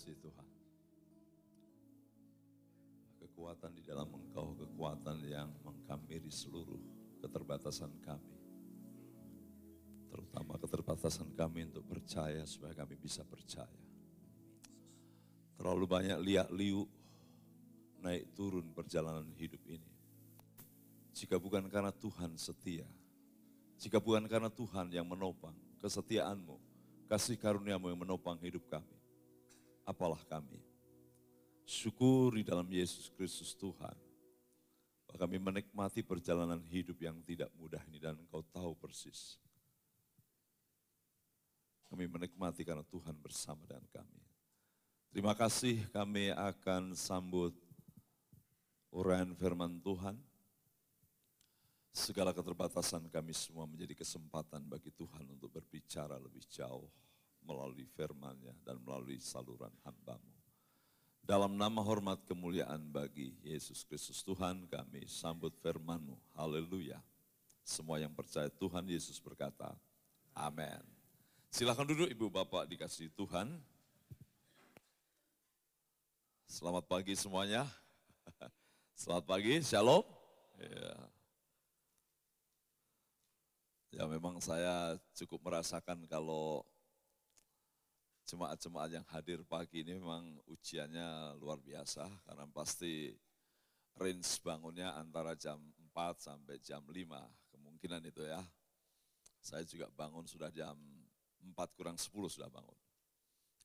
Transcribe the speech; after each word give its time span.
kasih 0.00 0.16
Tuhan. 0.16 0.48
Kekuatan 3.20 3.76
di 3.76 3.84
dalam 3.84 4.08
Engkau, 4.08 4.56
kekuatan 4.56 5.20
yang 5.28 5.52
mengkamiri 5.60 6.32
seluruh 6.32 6.80
keterbatasan 7.20 7.92
kami. 8.00 8.40
Terutama 10.08 10.56
keterbatasan 10.56 11.36
kami 11.36 11.68
untuk 11.68 11.84
percaya 11.84 12.48
supaya 12.48 12.72
kami 12.72 12.96
bisa 12.96 13.28
percaya. 13.28 13.68
Terlalu 15.60 15.84
banyak 15.84 16.16
liak 16.16 16.48
liu 16.48 16.88
naik 18.00 18.32
turun 18.32 18.72
perjalanan 18.72 19.28
hidup 19.36 19.60
ini. 19.68 19.92
Jika 21.12 21.36
bukan 21.36 21.68
karena 21.68 21.92
Tuhan 21.92 22.40
setia, 22.40 22.88
jika 23.76 24.00
bukan 24.00 24.24
karena 24.24 24.48
Tuhan 24.48 24.88
yang 24.96 25.04
menopang 25.04 25.52
kesetiaanmu, 25.84 26.56
kasih 27.04 27.36
karuniamu 27.36 27.92
yang 27.92 28.00
menopang 28.00 28.40
hidup 28.40 28.64
kami, 28.72 28.99
apalah 29.84 30.20
kami. 30.26 30.60
Syukuri 31.66 32.42
dalam 32.42 32.66
Yesus 32.66 33.08
Kristus 33.14 33.54
Tuhan. 33.54 33.94
Bahwa 35.06 35.18
kami 35.18 35.36
menikmati 35.42 36.02
perjalanan 36.06 36.62
hidup 36.70 36.98
yang 37.02 37.18
tidak 37.22 37.50
mudah 37.58 37.82
ini 37.90 37.98
dan 37.98 38.14
engkau 38.18 38.42
tahu 38.54 38.74
persis. 38.78 39.38
Kami 41.90 42.06
menikmati 42.06 42.62
karena 42.62 42.86
Tuhan 42.86 43.18
bersama 43.18 43.66
dengan 43.66 43.82
kami. 43.90 44.22
Terima 45.10 45.34
kasih 45.34 45.82
kami 45.90 46.30
akan 46.30 46.94
sambut 46.94 47.50
uraian 48.94 49.34
firman 49.34 49.82
Tuhan. 49.82 50.14
Segala 51.90 52.30
keterbatasan 52.30 53.10
kami 53.10 53.34
semua 53.34 53.66
menjadi 53.66 53.98
kesempatan 53.98 54.62
bagi 54.70 54.94
Tuhan 54.94 55.26
untuk 55.34 55.50
berbicara 55.50 56.14
lebih 56.14 56.46
jauh 56.46 56.86
melalui 57.50 57.82
firman-Nya 57.98 58.54
dan 58.62 58.78
melalui 58.78 59.18
saluran 59.18 59.74
hambamu. 59.82 60.30
Dalam 61.26 61.58
nama 61.58 61.82
hormat 61.82 62.22
kemuliaan 62.30 62.78
bagi 62.94 63.34
Yesus 63.42 63.82
Kristus 63.82 64.22
Tuhan 64.22 64.70
kami 64.70 65.10
sambut 65.10 65.50
firman-Mu. 65.58 66.14
Haleluya. 66.38 67.02
Semua 67.66 67.98
yang 67.98 68.14
percaya 68.14 68.46
Tuhan 68.46 68.86
Yesus 68.86 69.18
berkata, 69.18 69.74
Amin. 70.30 70.82
Silahkan 71.50 71.82
duduk 71.82 72.06
Ibu 72.06 72.30
Bapak 72.30 72.70
dikasih 72.70 73.10
Tuhan. 73.18 73.50
Selamat 76.46 76.86
pagi 76.86 77.14
semuanya. 77.14 77.66
Selamat 78.98 79.26
pagi, 79.26 79.58
Shalom. 79.62 80.02
Ya. 80.58 80.94
ya 83.94 84.04
memang 84.06 84.42
saya 84.42 84.98
cukup 85.14 85.46
merasakan 85.46 86.10
kalau 86.10 86.66
jemaat-jemaat 88.30 88.90
yang 88.94 89.06
hadir 89.10 89.42
pagi 89.42 89.82
ini 89.82 89.98
memang 89.98 90.22
ujiannya 90.46 91.34
luar 91.42 91.58
biasa 91.58 92.06
karena 92.06 92.46
pasti 92.54 93.10
range 93.98 94.38
bangunnya 94.46 94.94
antara 94.94 95.34
jam 95.34 95.58
4 95.90 96.14
sampai 96.30 96.62
jam 96.62 96.78
5 96.86 96.94
kemungkinan 97.50 98.06
itu 98.06 98.22
ya. 98.22 98.38
Saya 99.42 99.66
juga 99.66 99.90
bangun 99.90 100.30
sudah 100.30 100.46
jam 100.54 100.78
4 101.42 101.58
kurang 101.74 101.98
10 101.98 102.06
sudah 102.30 102.46
bangun. 102.46 102.78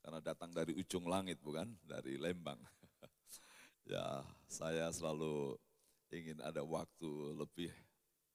Karena 0.02 0.18
datang 0.22 0.50
dari 0.50 0.74
ujung 0.74 1.06
langit 1.06 1.38
bukan, 1.46 1.70
dari 1.86 2.18
Lembang. 2.18 2.58
ya 3.94 4.26
saya 4.50 4.90
selalu 4.90 5.62
ingin 6.10 6.42
ada 6.42 6.66
waktu 6.66 7.38
lebih 7.38 7.70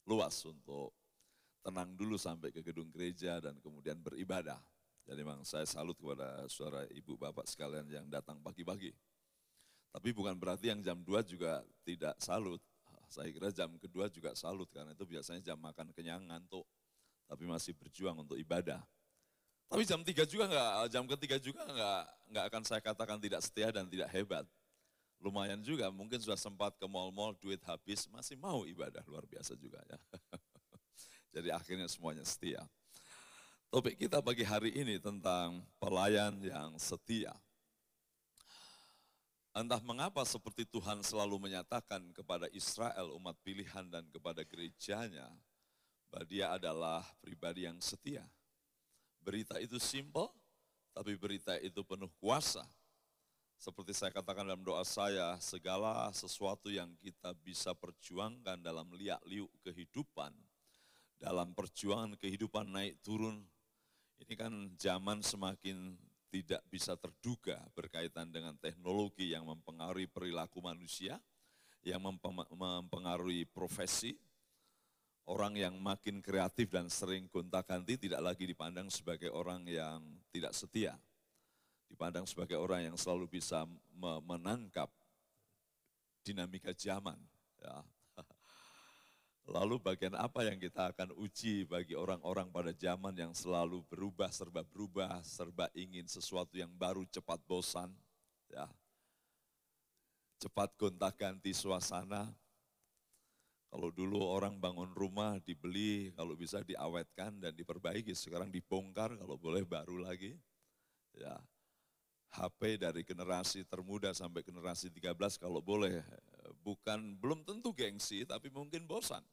luas 0.06 0.39
untuk 0.47 0.94
tenang 1.67 1.91
dulu 1.98 2.15
sampai 2.15 2.55
ke 2.55 2.62
gedung 2.62 2.89
gereja 2.94 3.42
dan 3.42 3.59
kemudian 3.59 3.98
beribadah. 3.98 4.62
Jadi 5.09 5.20
memang 5.27 5.43
saya 5.43 5.67
salut 5.67 5.97
kepada 5.98 6.45
saudara 6.47 6.87
ibu 6.95 7.17
bapak 7.19 7.48
sekalian 7.48 7.87
yang 7.91 8.06
datang 8.06 8.39
pagi-pagi. 8.41 8.95
Tapi 9.91 10.09
bukan 10.15 10.38
berarti 10.38 10.71
yang 10.71 10.81
jam 10.81 10.99
2 11.03 11.22
juga 11.27 11.66
tidak 11.83 12.15
salut. 12.22 12.62
Saya 13.11 13.27
kira 13.34 13.50
jam 13.50 13.75
kedua 13.75 14.06
juga 14.06 14.38
salut 14.38 14.71
karena 14.71 14.94
itu 14.94 15.03
biasanya 15.03 15.43
jam 15.43 15.59
makan 15.59 15.91
kenyang 15.91 16.22
ngantuk. 16.31 16.62
Tapi 17.27 17.43
masih 17.43 17.75
berjuang 17.75 18.22
untuk 18.22 18.38
ibadah. 18.38 18.78
Tapi 19.71 19.87
jam 19.87 20.03
3 20.03 20.27
juga 20.27 20.50
enggak, 20.50 20.71
jam 20.91 21.05
ketiga 21.06 21.37
juga 21.38 21.62
enggak, 21.62 22.03
enggak 22.27 22.44
akan 22.50 22.62
saya 22.67 22.82
katakan 22.82 23.19
tidak 23.22 23.38
setia 23.43 23.71
dan 23.71 23.87
tidak 23.87 24.11
hebat. 24.11 24.43
Lumayan 25.22 25.62
juga, 25.62 25.93
mungkin 25.94 26.19
sudah 26.19 26.34
sempat 26.34 26.75
ke 26.75 26.87
mall-mall, 26.91 27.37
duit 27.38 27.62
habis, 27.62 28.11
masih 28.11 28.34
mau 28.34 28.67
ibadah, 28.67 29.05
luar 29.06 29.22
biasa 29.31 29.55
juga 29.55 29.78
ya. 29.87 29.99
Jadi 31.38 31.49
akhirnya 31.55 31.87
semuanya 31.87 32.27
setia. 32.27 32.67
Topik 33.70 34.03
kita 34.03 34.19
pagi 34.19 34.42
hari 34.42 34.75
ini 34.75 34.98
tentang 34.98 35.62
pelayan 35.78 36.34
yang 36.42 36.75
setia. 36.75 37.31
Entah 39.54 39.78
mengapa 39.86 40.26
seperti 40.26 40.66
Tuhan 40.66 41.06
selalu 41.06 41.38
menyatakan 41.38 42.03
kepada 42.10 42.50
Israel 42.50 43.14
umat 43.14 43.38
pilihan 43.47 43.86
dan 43.86 44.03
kepada 44.10 44.42
gerejanya, 44.42 45.31
bahwa 46.10 46.26
dia 46.26 46.50
adalah 46.50 47.06
pribadi 47.22 47.62
yang 47.62 47.78
setia. 47.78 48.26
Berita 49.22 49.62
itu 49.62 49.78
simple, 49.78 50.34
tapi 50.91 51.14
berita 51.14 51.54
itu 51.62 51.87
penuh 51.87 52.10
kuasa. 52.19 52.66
Seperti 53.54 53.94
saya 53.94 54.10
katakan 54.10 54.50
dalam 54.50 54.66
doa 54.66 54.82
saya, 54.82 55.38
segala 55.38 56.10
sesuatu 56.10 56.75
yang 56.75 56.91
kita 56.98 57.31
bisa 57.38 57.70
perjuangkan 57.78 58.58
dalam 58.58 58.91
liak-liuk 58.98 59.62
kehidupan, 59.62 60.34
dalam 61.22 61.54
perjuangan 61.54 62.19
kehidupan 62.19 62.66
naik 62.66 62.98
turun, 63.06 63.47
ini 64.26 64.34
kan 64.36 64.53
zaman 64.76 65.25
semakin 65.25 65.97
tidak 66.31 66.62
bisa 66.70 66.94
terduga 66.94 67.58
berkaitan 67.75 68.31
dengan 68.31 68.54
teknologi 68.54 69.34
yang 69.34 69.42
mempengaruhi 69.48 70.06
perilaku 70.06 70.62
manusia, 70.62 71.19
yang 71.82 72.00
mempengaruhi 72.00 73.48
profesi. 73.50 74.14
Orang 75.31 75.54
yang 75.54 75.78
makin 75.78 76.19
kreatif 76.19 76.75
dan 76.75 76.91
sering 76.91 77.31
gonta-ganti 77.31 77.94
tidak 77.94 78.19
lagi 78.19 78.50
dipandang 78.50 78.91
sebagai 78.91 79.31
orang 79.31 79.62
yang 79.62 80.03
tidak 80.34 80.50
setia. 80.50 80.98
Dipandang 81.87 82.26
sebagai 82.26 82.58
orang 82.58 82.91
yang 82.91 82.97
selalu 82.98 83.31
bisa 83.31 83.62
menangkap 84.26 84.91
dinamika 86.26 86.75
zaman. 86.75 87.19
Ya, 87.62 87.82
Lalu 89.50 89.83
bagian 89.83 90.15
apa 90.15 90.47
yang 90.47 90.62
kita 90.62 90.94
akan 90.94 91.11
uji 91.19 91.66
bagi 91.66 91.99
orang-orang 91.99 92.47
pada 92.55 92.71
zaman 92.71 93.11
yang 93.19 93.34
selalu 93.34 93.83
berubah, 93.91 94.31
serba 94.31 94.62
berubah, 94.62 95.19
serba 95.27 95.66
ingin 95.75 96.06
sesuatu 96.06 96.55
yang 96.55 96.71
baru, 96.71 97.03
cepat 97.11 97.43
bosan, 97.50 97.91
ya. 98.47 98.71
Cepat 100.38 100.71
gonta-ganti 100.78 101.50
suasana. 101.50 102.31
Kalau 103.75 103.91
dulu 103.91 104.22
orang 104.22 104.55
bangun 104.55 104.94
rumah 104.94 105.43
dibeli, 105.43 106.15
kalau 106.15 106.38
bisa 106.38 106.62
diawetkan 106.62 107.43
dan 107.43 107.50
diperbaiki, 107.50 108.15
sekarang 108.15 108.55
dibongkar 108.55 109.19
kalau 109.19 109.34
boleh 109.34 109.67
baru 109.67 109.99
lagi. 109.99 110.38
Ya. 111.19 111.34
HP 112.31 112.78
dari 112.78 113.03
generasi 113.03 113.67
termuda 113.67 114.15
sampai 114.15 114.47
generasi 114.47 114.87
13 114.87 115.19
kalau 115.43 115.59
boleh 115.59 115.99
bukan 116.62 117.19
belum 117.19 117.43
tentu 117.43 117.75
gengsi 117.75 118.22
tapi 118.22 118.47
mungkin 118.55 118.87
bosan. 118.87 119.27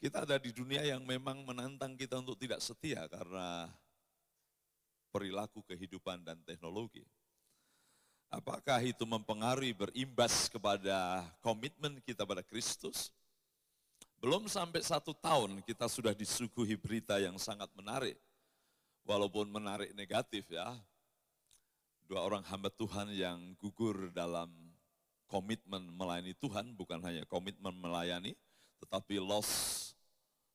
Kita 0.00 0.24
ada 0.24 0.40
di 0.40 0.48
dunia 0.48 0.80
yang 0.80 1.04
memang 1.04 1.44
menantang 1.44 1.92
kita 1.92 2.16
untuk 2.24 2.40
tidak 2.40 2.64
setia 2.64 3.04
karena 3.04 3.68
perilaku 5.12 5.60
kehidupan 5.68 6.24
dan 6.24 6.40
teknologi. 6.40 7.04
Apakah 8.32 8.80
itu 8.80 9.04
mempengaruhi 9.04 9.76
berimbas 9.76 10.48
kepada 10.48 11.20
komitmen 11.44 12.00
kita 12.00 12.24
pada 12.24 12.40
Kristus? 12.40 13.12
Belum 14.16 14.48
sampai 14.48 14.80
satu 14.80 15.12
tahun 15.12 15.60
kita 15.68 15.84
sudah 15.84 16.16
disuguhi 16.16 16.80
berita 16.80 17.20
yang 17.20 17.36
sangat 17.36 17.68
menarik. 17.76 18.16
Walaupun 19.04 19.52
menarik 19.52 19.92
negatif 19.92 20.48
ya, 20.48 20.80
dua 22.08 22.24
orang 22.24 22.40
hamba 22.48 22.72
Tuhan 22.72 23.12
yang 23.12 23.52
gugur 23.60 24.08
dalam 24.16 24.48
komitmen 25.28 25.92
melayani 25.92 26.32
Tuhan, 26.40 26.72
bukan 26.72 27.04
hanya 27.04 27.28
komitmen 27.28 27.74
melayani, 27.76 28.32
tetapi 28.80 29.20
loss, 29.20 29.89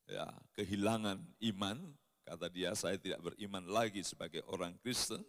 ya, 0.10 0.26
kehilangan 0.58 1.22
iman. 1.54 1.78
Kata 2.26 2.50
dia, 2.50 2.74
saya 2.74 2.98
tidak 2.98 3.22
beriman 3.22 3.62
lagi 3.70 4.02
sebagai 4.02 4.42
orang 4.50 4.74
Kristen. 4.82 5.22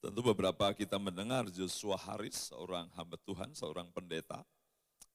Tentu 0.00 0.20
beberapa 0.24 0.72
kita 0.72 0.96
mendengar 0.96 1.48
Joshua 1.52 1.96
Haris, 1.96 2.52
seorang 2.52 2.88
hamba 2.96 3.16
Tuhan, 3.24 3.52
seorang 3.52 3.88
pendeta, 3.92 4.40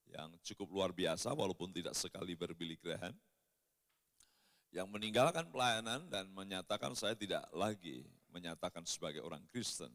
yang 0.09 0.33
cukup 0.41 0.69
luar 0.69 0.91
biasa 0.93 1.33
walaupun 1.33 1.69
tidak 1.69 1.93
sekali 1.93 2.33
berbilik 2.33 2.81
Graham, 2.81 3.13
yang 4.69 4.89
meninggalkan 4.89 5.49
pelayanan 5.49 6.05
dan 6.09 6.29
menyatakan 6.33 6.93
saya 6.93 7.17
tidak 7.17 7.45
lagi 7.53 8.05
menyatakan 8.29 8.85
sebagai 8.85 9.25
orang 9.25 9.41
Kristen 9.49 9.89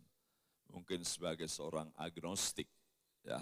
mungkin 0.71 1.07
sebagai 1.07 1.47
seorang 1.47 1.87
agnostik. 1.95 2.67
Ya, 3.23 3.41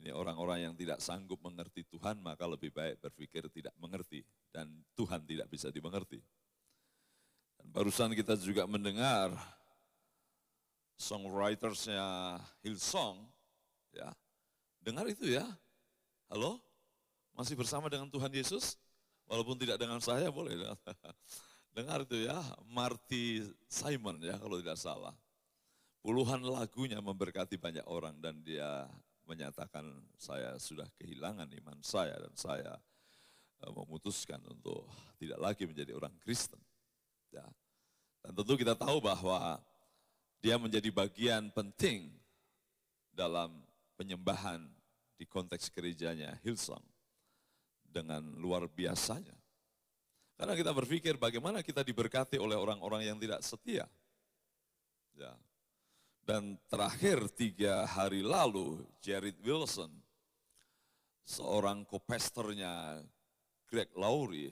ini 0.00 0.12
orang-orang 0.12 0.68
yang 0.68 0.74
tidak 0.76 1.00
sanggup 1.00 1.40
mengerti 1.40 1.82
Tuhan, 1.88 2.20
maka 2.20 2.44
lebih 2.44 2.68
baik 2.70 3.00
berpikir 3.00 3.48
tidak 3.48 3.72
mengerti 3.80 4.20
dan 4.52 4.68
Tuhan 4.92 5.24
tidak 5.24 5.48
bisa 5.48 5.72
dimengerti. 5.72 6.20
Dan 7.56 7.72
barusan 7.72 8.12
kita 8.12 8.36
juga 8.36 8.68
mendengar 8.68 9.32
songwritersnya 11.00 12.36
Hillsong, 12.60 13.24
ya, 13.96 14.12
dengar 14.84 15.08
itu 15.08 15.32
ya. 15.32 15.44
Halo, 16.28 16.60
masih 17.32 17.56
bersama 17.56 17.86
dengan 17.88 18.10
Tuhan 18.12 18.32
Yesus? 18.32 18.76
Walaupun 19.26 19.58
tidak 19.58 19.80
dengan 19.80 19.98
saya 19.98 20.30
boleh. 20.30 20.54
Dengar 21.76 22.08
itu 22.08 22.24
ya, 22.24 22.38
Marty 22.72 23.44
Simon 23.68 24.16
ya 24.22 24.40
kalau 24.40 24.56
tidak 24.62 24.80
salah. 24.80 25.12
Puluhan 26.00 26.40
lagunya 26.46 27.02
memberkati 27.02 27.58
banyak 27.58 27.84
orang 27.84 28.16
dan 28.22 28.38
dia 28.40 28.86
menyatakan 29.26 29.84
saya 30.16 30.54
sudah 30.56 30.86
kehilangan 30.96 31.50
iman 31.62 31.78
saya 31.82 32.14
dan 32.16 32.34
saya 32.38 32.72
eh, 33.62 33.72
memutuskan 33.74 34.38
untuk 34.46 34.86
tidak 35.18 35.38
lagi 35.42 35.66
menjadi 35.66 35.92
orang 35.98 36.14
Kristen. 36.22 36.62
Ya. 37.34 37.44
Dan 38.22 38.32
tentu 38.32 38.54
kita 38.54 38.78
tahu 38.78 39.02
bahwa 39.02 39.58
dia 40.38 40.56
menjadi 40.56 40.88
bagian 40.94 41.50
penting 41.50 42.10
dalam 43.10 43.62
penyembahan 43.98 44.62
di 45.16 45.24
konteks 45.26 45.72
gerejanya 45.72 46.38
Hillsong 46.44 46.82
dengan 47.82 48.22
luar 48.38 48.68
biasanya. 48.68 49.34
Karena 50.36 50.52
kita 50.52 50.70
berpikir 50.76 51.16
bagaimana 51.16 51.64
kita 51.64 51.80
diberkati 51.80 52.36
oleh 52.36 52.60
orang-orang 52.60 53.08
yang 53.08 53.16
tidak 53.16 53.40
setia. 53.40 53.88
Ya, 55.16 55.32
dan 56.26 56.58
terakhir 56.66 57.30
tiga 57.38 57.86
hari 57.86 58.18
lalu, 58.18 58.82
Jared 58.98 59.38
Wilson, 59.46 59.94
seorang 61.22 61.86
kopesternya 61.86 62.98
Greg 63.70 63.86
Laurie, 63.94 64.50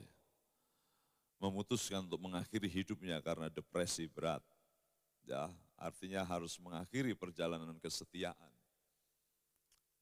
memutuskan 1.43 2.07
untuk 2.07 2.23
mengakhiri 2.23 2.71
hidupnya 2.71 3.19
karena 3.19 3.51
depresi 3.51 4.07
berat. 4.07 4.39
Ya, 5.27 5.51
artinya 5.75 6.23
harus 6.23 6.55
mengakhiri 6.63 7.11
perjalanan 7.11 7.75
kesetiaan. 7.83 8.55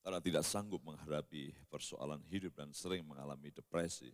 Karena 0.06 0.22
tidak 0.22 0.46
sanggup 0.46 0.84
menghadapi 0.86 1.58
persoalan 1.74 2.22
hidup 2.30 2.54
dan 2.54 2.70
sering 2.70 3.02
mengalami 3.02 3.50
depresi. 3.50 4.14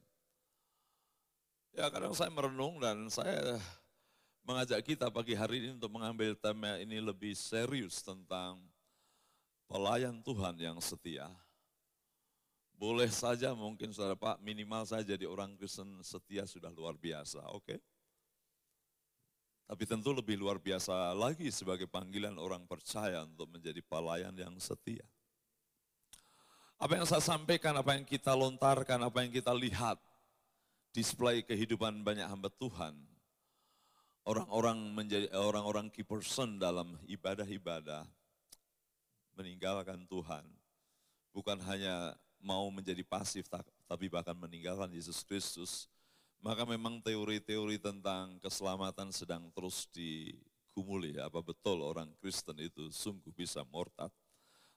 Ya 1.75 1.91
kadang 1.91 2.15
saya 2.15 2.31
merenung 2.31 2.79
dan 2.79 3.09
saya 3.11 3.57
mengajak 4.43 4.81
kita 4.83 5.07
pagi 5.11 5.35
hari 5.35 5.63
ini 5.63 5.69
untuk 5.75 5.91
mengambil 5.93 6.33
tema 6.35 6.79
ini 6.79 6.99
lebih 6.99 7.35
serius 7.37 8.01
tentang 8.03 8.59
pelayan 9.69 10.17
Tuhan 10.25 10.55
yang 10.57 10.77
setia. 10.81 11.29
Boleh 12.79 13.11
saja 13.11 13.51
mungkin 13.51 13.91
saudara 13.91 14.15
Pak 14.15 14.39
minimal 14.39 14.87
saya 14.87 15.03
jadi 15.03 15.27
orang 15.27 15.53
Kristen 15.59 15.99
setia 15.99 16.47
sudah 16.47 16.71
luar 16.71 16.95
biasa, 16.95 17.43
oke? 17.51 17.67
Okay? 17.67 17.79
Tapi 19.69 19.83
tentu 19.85 20.09
lebih 20.09 20.33
luar 20.33 20.57
biasa 20.57 21.13
lagi 21.13 21.45
sebagai 21.53 21.85
panggilan 21.85 22.33
orang 22.41 22.65
percaya 22.65 23.21
untuk 23.21 23.53
menjadi 23.53 23.85
pelayan 23.85 24.33
yang 24.33 24.57
setia. 24.57 25.05
Apa 26.79 26.97
yang 26.97 27.05
saya 27.05 27.21
sampaikan, 27.21 27.75
apa 27.77 27.93
yang 27.93 28.07
kita 28.07 28.33
lontarkan, 28.33 28.97
apa 29.03 29.21
yang 29.21 29.29
kita 29.29 29.53
lihat, 29.53 29.99
display 30.89 31.45
kehidupan 31.45 32.01
banyak 32.01 32.25
hamba 32.25 32.49
Tuhan, 32.55 32.97
orang-orang 34.29 34.77
menjadi 34.93 35.25
orang-orang 35.33 35.89
key 35.89 36.05
person 36.05 36.61
dalam 36.61 36.93
ibadah-ibadah 37.09 38.05
meninggalkan 39.33 40.05
Tuhan. 40.05 40.45
Bukan 41.33 41.57
hanya 41.65 42.13
mau 42.37 42.69
menjadi 42.69 43.01
pasif 43.01 43.49
tapi 43.89 44.05
bahkan 44.05 44.37
meninggalkan 44.37 44.93
Yesus 44.93 45.25
Kristus. 45.25 45.89
Maka 46.39 46.63
memang 46.63 47.01
teori-teori 47.03 47.81
tentang 47.81 48.37
keselamatan 48.39 49.11
sedang 49.11 49.49
terus 49.51 49.89
dikumuli. 49.91 51.17
Apa 51.19 51.41
betul 51.41 51.81
orang 51.83 52.13
Kristen 52.21 52.55
itu 52.61 52.87
sungguh 52.93 53.33
bisa 53.33 53.65
murtad? 53.67 54.13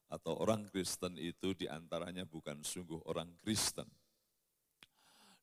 Atau 0.09 0.37
orang 0.41 0.67
Kristen 0.73 1.15
itu 1.21 1.55
di 1.55 1.69
antaranya 1.69 2.25
bukan 2.27 2.65
sungguh 2.65 3.05
orang 3.05 3.31
Kristen? 3.45 3.87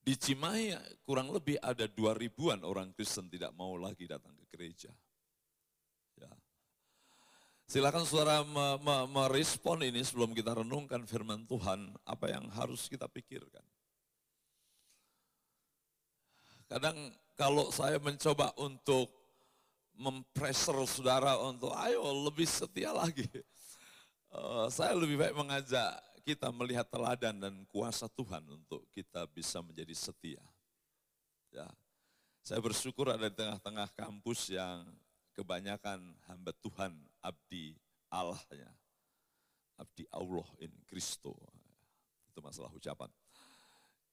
Di 0.09 0.17
Cimahi 0.17 0.73
kurang 1.05 1.29
lebih 1.29 1.61
ada 1.61 1.85
dua 1.85 2.17
ribuan 2.17 2.65
orang 2.65 2.89
Kristen 2.97 3.29
tidak 3.29 3.53
mau 3.53 3.77
lagi 3.77 4.09
datang 4.09 4.33
ke 4.33 4.57
gereja. 4.57 4.89
Ya. 6.17 6.33
Silakan 7.69 8.09
saudara 8.09 8.41
merespon 9.05 9.85
ini 9.85 10.01
sebelum 10.01 10.33
kita 10.33 10.57
renungkan 10.57 11.05
firman 11.05 11.45
Tuhan, 11.45 11.93
apa 12.09 12.25
yang 12.25 12.49
harus 12.57 12.89
kita 12.89 13.05
pikirkan. 13.05 13.61
Kadang 16.65 16.97
kalau 17.37 17.69
saya 17.69 18.01
mencoba 18.01 18.49
untuk 18.57 19.13
mempressure 19.93 20.89
saudara 20.89 21.37
untuk 21.37 21.69
ayo 21.85 22.01
lebih 22.25 22.49
setia 22.49 22.97
lagi. 22.97 23.29
Uh, 24.33 24.65
saya 24.73 24.97
lebih 24.97 25.21
baik 25.21 25.37
mengajak 25.37 26.01
kita 26.29 26.53
melihat 26.53 26.85
teladan 26.85 27.41
dan 27.41 27.65
kuasa 27.73 28.05
Tuhan 28.05 28.45
untuk 28.53 28.85
kita 28.93 29.25
bisa 29.33 29.65
menjadi 29.65 29.97
setia. 29.97 30.37
Ya. 31.49 31.65
Saya 32.45 32.61
bersyukur 32.61 33.09
ada 33.09 33.25
di 33.25 33.33
tengah-tengah 33.33 33.89
kampus 33.97 34.53
yang 34.53 34.85
kebanyakan 35.33 35.97
hamba 36.29 36.53
Tuhan, 36.61 36.93
abdi 37.25 37.73
Allahnya. 38.13 38.69
Abdi 39.81 40.05
Allah 40.13 40.45
in 40.61 40.69
Kristo. 40.85 41.33
Itu 42.29 42.45
masalah 42.45 42.69
ucapan. 42.77 43.09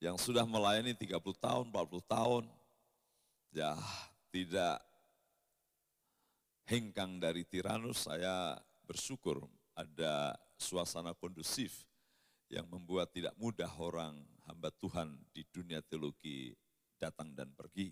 Yang 0.01 0.25
sudah 0.25 0.41
melayani 0.49 0.97
30 0.97 1.21
tahun, 1.37 1.69
40 1.69 2.01
tahun, 2.01 2.43
ya 3.53 3.77
tidak 4.33 4.81
hengkang 6.65 7.21
dari 7.21 7.45
tiranus, 7.45 8.09
saya 8.09 8.57
bersyukur 8.89 9.45
ada 9.77 10.33
suasana 10.57 11.13
kondusif 11.13 11.86
yang 12.47 12.67
membuat 12.67 13.11
tidak 13.11 13.35
mudah 13.35 13.69
orang 13.79 14.15
hamba 14.47 14.71
Tuhan 14.79 15.11
di 15.35 15.43
dunia 15.51 15.83
teologi 15.83 16.55
datang 16.95 17.35
dan 17.35 17.51
pergi. 17.51 17.91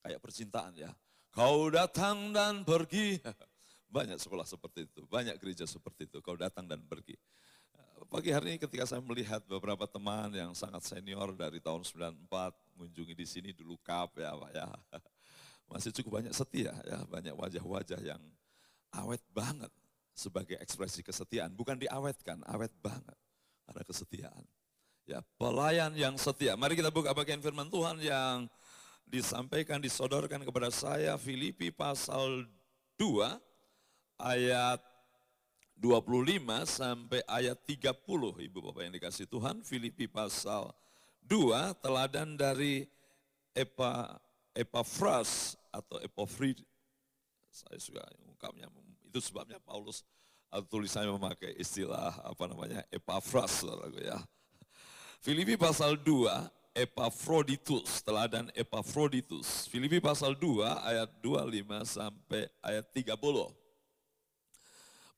Kayak 0.00 0.20
percintaan 0.20 0.72
ya. 0.76 0.92
Kau 1.32 1.68
datang 1.72 2.32
dan 2.32 2.62
pergi. 2.64 3.20
Banyak 3.94 4.22
sekolah 4.22 4.46
seperti 4.46 4.86
itu, 4.86 5.02
banyak 5.10 5.34
gereja 5.42 5.66
seperti 5.66 6.06
itu. 6.06 6.22
Kau 6.22 6.38
datang 6.38 6.62
dan 6.62 6.78
pergi. 6.86 7.18
Pagi 8.06 8.30
hari 8.30 8.54
ini 8.54 8.58
ketika 8.62 8.86
saya 8.86 9.02
melihat 9.02 9.42
beberapa 9.50 9.82
teman 9.82 10.30
yang 10.30 10.54
sangat 10.54 10.86
senior 10.86 11.34
dari 11.34 11.58
tahun 11.58 11.82
94 11.82 12.22
mengunjungi 12.78 13.14
di 13.18 13.26
sini 13.26 13.50
dulu 13.50 13.74
kap 13.82 14.14
ya 14.14 14.30
Pak 14.30 14.50
ya. 14.54 14.70
Masih 15.74 15.90
cukup 15.90 16.22
banyak 16.22 16.30
setia 16.30 16.70
ya, 16.86 17.02
banyak 17.10 17.34
wajah-wajah 17.34 17.98
yang 17.98 18.22
awet 18.94 19.22
banget 19.34 19.74
sebagai 20.14 20.54
ekspresi 20.62 21.02
kesetiaan. 21.02 21.50
Bukan 21.50 21.82
diawetkan, 21.82 22.46
awet 22.46 22.70
banget 22.78 23.18
ada 23.70 23.86
kesetiaan. 23.86 24.42
Ya, 25.06 25.22
pelayan 25.38 25.94
yang 25.94 26.14
setia. 26.18 26.54
Mari 26.54 26.78
kita 26.78 26.90
buka 26.90 27.14
bagian 27.14 27.42
firman 27.42 27.66
Tuhan 27.70 27.98
yang 28.02 28.46
disampaikan, 29.06 29.82
disodorkan 29.82 30.42
kepada 30.46 30.70
saya 30.70 31.18
Filipi 31.18 31.74
pasal 31.74 32.46
2 32.94 33.26
ayat 34.22 34.78
25 35.80 36.68
sampai 36.68 37.20
ayat 37.26 37.58
30. 37.66 38.46
Ibu 38.46 38.58
Bapak 38.70 38.82
yang 38.86 38.94
dikasih 38.94 39.26
Tuhan, 39.26 39.66
Filipi 39.66 40.06
pasal 40.06 40.70
2 41.24 41.74
teladan 41.82 42.38
dari 42.38 42.86
Epa 43.56 44.14
Epafras 44.54 45.58
atau 45.70 45.98
Epofrid. 46.02 46.62
Saya 47.50 47.78
suka 47.82 48.02
ungkapnya 48.30 48.70
itu 49.10 49.18
sebabnya 49.18 49.58
Paulus 49.58 50.06
tulisannya 50.70 51.14
memakai 51.14 51.54
istilah 51.54 52.10
apa 52.26 52.44
namanya 52.50 52.82
Epafras 52.90 53.62
saudaraku 53.62 54.02
ya. 54.02 54.18
Filipi 55.22 55.54
pasal 55.54 55.94
2 56.00 56.26
Epafroditus, 56.70 58.00
teladan 58.00 58.46
Epafroditus. 58.54 59.66
Filipi 59.66 59.98
pasal 59.98 60.38
2 60.38 60.64
ayat 60.86 61.10
25 61.18 61.82
sampai 61.84 62.46
ayat 62.62 62.86
30. 62.94 63.14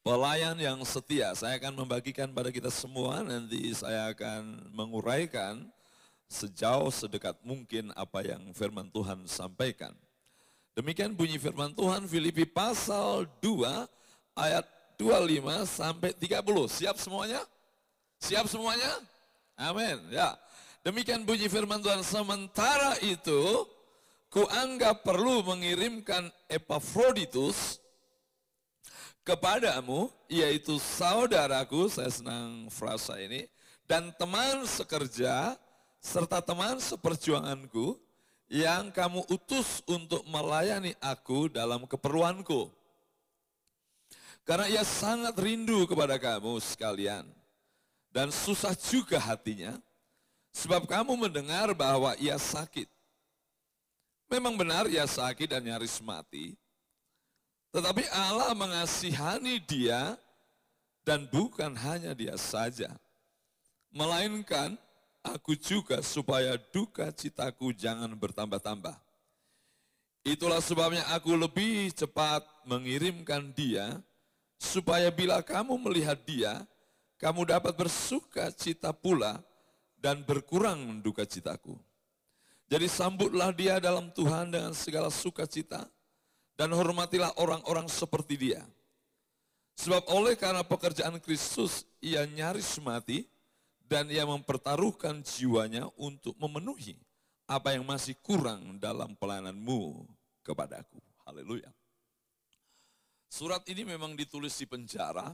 Pelayan 0.03 0.59
yang 0.59 0.83
setia, 0.83 1.31
saya 1.39 1.61
akan 1.62 1.87
membagikan 1.87 2.27
pada 2.35 2.51
kita 2.51 2.73
semua, 2.73 3.23
nanti 3.23 3.71
saya 3.71 4.11
akan 4.11 4.75
menguraikan 4.75 5.62
sejauh 6.27 6.91
sedekat 6.91 7.39
mungkin 7.47 7.95
apa 7.95 8.25
yang 8.27 8.41
firman 8.57 8.91
Tuhan 8.91 9.29
sampaikan. 9.31 9.95
Demikian 10.73 11.12
bunyi 11.12 11.37
firman 11.37 11.77
Tuhan 11.77 12.09
Filipi 12.09 12.49
pasal 12.49 13.29
2 13.45 13.87
ayat 14.35 14.65
25 15.02 15.66
sampai 15.66 16.14
30. 16.14 16.71
Siap 16.71 16.97
semuanya? 17.02 17.42
Siap 18.23 18.47
semuanya? 18.47 19.02
Amin. 19.59 19.99
Ya. 20.14 20.38
Demikian 20.87 21.26
bunyi 21.26 21.50
firman 21.50 21.82
Tuhan. 21.82 22.06
Sementara 22.06 22.94
itu, 23.02 23.66
kuanggap 24.30 25.02
perlu 25.02 25.42
mengirimkan 25.42 26.30
Epaphroditus 26.47 27.82
kepadamu, 29.26 30.06
yaitu 30.30 30.78
saudaraku, 30.78 31.90
saya 31.90 32.11
senang 32.11 32.71
frasa 32.71 33.18
ini, 33.18 33.50
dan 33.90 34.14
teman 34.14 34.62
sekerja, 34.66 35.59
serta 35.99 36.38
teman 36.42 36.78
seperjuanganku, 36.78 37.99
yang 38.52 38.92
kamu 38.92 39.25
utus 39.32 39.80
untuk 39.88 40.23
melayani 40.28 40.92
aku 41.00 41.49
dalam 41.49 41.88
keperluanku 41.88 42.82
Karena 44.42 44.66
ia 44.66 44.82
sangat 44.82 45.38
rindu 45.38 45.87
kepada 45.87 46.18
kamu 46.18 46.58
sekalian. 46.58 47.26
Dan 48.12 48.28
susah 48.28 48.76
juga 48.76 49.16
hatinya, 49.16 49.78
sebab 50.52 50.84
kamu 50.84 51.16
mendengar 51.16 51.72
bahwa 51.72 52.12
ia 52.20 52.37
sakit. 52.37 52.84
Memang 54.28 54.52
benar 54.56 54.84
ia 54.88 55.08
sakit 55.08 55.49
dan 55.49 55.64
nyaris 55.64 55.96
mati, 56.00 56.56
tetapi 57.72 58.04
Allah 58.12 58.52
mengasihani 58.52 59.56
dia 59.64 60.20
dan 61.04 61.25
bukan 61.32 61.72
hanya 61.72 62.12
dia 62.12 62.37
saja. 62.37 62.92
Melainkan 63.88 64.76
aku 65.25 65.56
juga 65.56 66.04
supaya 66.04 66.61
duka 66.72 67.08
citaku 67.12 67.72
jangan 67.72 68.12
bertambah-tambah. 68.12 68.96
Itulah 70.22 70.61
sebabnya 70.61 71.02
aku 71.16 71.32
lebih 71.34 71.90
cepat 71.96 72.44
mengirimkan 72.68 73.52
dia, 73.56 74.00
supaya 74.62 75.11
bila 75.11 75.42
kamu 75.42 75.75
melihat 75.90 76.23
dia, 76.23 76.62
kamu 77.19 77.50
dapat 77.50 77.75
bersuka 77.75 78.54
cita 78.54 78.95
pula 78.95 79.42
dan 79.99 80.23
berkurang 80.23 81.02
duka 81.02 81.26
citaku. 81.26 81.75
Jadi 82.71 82.87
sambutlah 82.87 83.50
dia 83.50 83.83
dalam 83.83 84.14
Tuhan 84.14 84.54
dengan 84.54 84.71
segala 84.73 85.11
sukacita, 85.11 85.83
dan 86.54 86.71
hormatilah 86.71 87.35
orang-orang 87.42 87.90
seperti 87.90 88.38
dia. 88.38 88.62
Sebab 89.75 90.07
oleh 90.14 90.38
karena 90.38 90.62
pekerjaan 90.62 91.19
Kristus 91.19 91.83
ia 91.99 92.23
nyaris 92.23 92.78
mati 92.78 93.26
dan 93.83 94.07
ia 94.09 94.23
mempertaruhkan 94.23 95.21
jiwanya 95.26 95.90
untuk 95.99 96.38
memenuhi 96.38 96.97
apa 97.50 97.75
yang 97.75 97.83
masih 97.83 98.14
kurang 98.23 98.78
dalam 98.78 99.12
pelayananmu 99.19 100.07
kepadaku. 100.47 101.00
Haleluya. 101.26 101.73
Surat 103.33 103.65
ini 103.73 103.89
memang 103.89 104.12
ditulis 104.12 104.53
di 104.61 104.69
penjara 104.69 105.33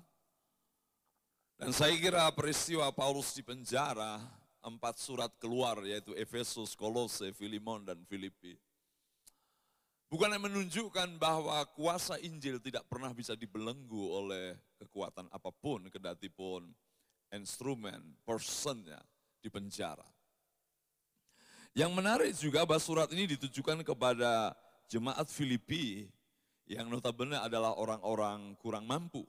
dan 1.59 1.75
saya 1.75 1.99
kira 1.99 2.31
peristiwa 2.31 2.87
Paulus 2.95 3.35
di 3.35 3.43
penjara 3.43 4.23
empat 4.63 5.03
surat 5.03 5.35
keluar 5.43 5.83
yaitu 5.83 6.15
Efesus, 6.15 6.79
Kolose, 6.79 7.35
Filimon 7.35 7.83
dan 7.83 7.99
Filipi 8.07 8.55
Bukan 10.09 10.31
yang 10.31 10.47
menunjukkan 10.47 11.21
bahwa 11.21 11.59
kuasa 11.75 12.17
Injil 12.23 12.63
tidak 12.63 12.87
pernah 12.89 13.13
bisa 13.13 13.37
dibelenggu 13.37 14.09
oleh 14.09 14.57
kekuatan 14.81 15.29
apa 15.29 15.53
pun, 15.53 15.85
kedati 15.93 16.33
pun 16.33 16.65
instrumen, 17.29 18.17
personnya 18.25 18.97
di 19.37 19.53
penjara. 19.53 20.07
Yang 21.77 21.91
menarik 21.93 22.33
juga 22.41 22.65
bahwa 22.65 22.81
surat 22.81 23.13
ini 23.13 23.37
ditujukan 23.37 23.85
kepada 23.85 24.57
jemaat 24.89 25.29
Filipi 25.29 26.09
yang 26.69 26.93
notabene 26.93 27.41
adalah 27.41 27.75
orang-orang 27.81 28.53
kurang 28.61 28.85
mampu. 28.85 29.25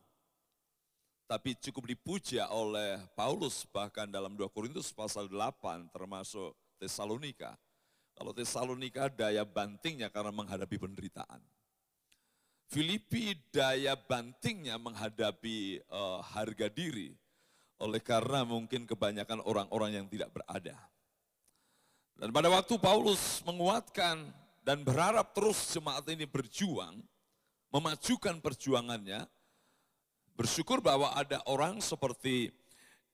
Tapi 1.30 1.56
cukup 1.62 1.88
dipuja 1.88 2.50
oleh 2.52 3.00
Paulus 3.16 3.64
bahkan 3.70 4.10
dalam 4.10 4.34
2 4.34 4.50
Korintus 4.50 4.90
pasal 4.92 5.30
8 5.30 5.94
termasuk 5.94 6.58
Tesalonika 6.82 7.54
kalau 8.20 8.36
Tesalonika 8.36 9.08
daya 9.08 9.48
bantingnya 9.48 10.12
karena 10.12 10.36
menghadapi 10.36 10.76
penderitaan. 10.76 11.40
Filipi 12.68 13.32
daya 13.48 13.96
bantingnya 13.96 14.76
menghadapi 14.76 15.80
uh, 15.88 16.20
harga 16.20 16.68
diri 16.68 17.16
oleh 17.80 18.04
karena 18.04 18.44
mungkin 18.44 18.84
kebanyakan 18.84 19.40
orang-orang 19.48 20.04
yang 20.04 20.06
tidak 20.12 20.36
berada. 20.36 20.76
Dan 22.20 22.36
pada 22.36 22.52
waktu 22.52 22.76
Paulus 22.76 23.40
menguatkan 23.48 24.28
dan 24.68 24.84
berharap 24.84 25.32
terus 25.32 25.72
jemaat 25.72 26.04
ini 26.12 26.28
berjuang, 26.28 27.00
memajukan 27.70 28.42
perjuangannya, 28.42 29.26
bersyukur 30.34 30.82
bahwa 30.82 31.14
ada 31.14 31.42
orang 31.46 31.82
seperti 31.82 32.54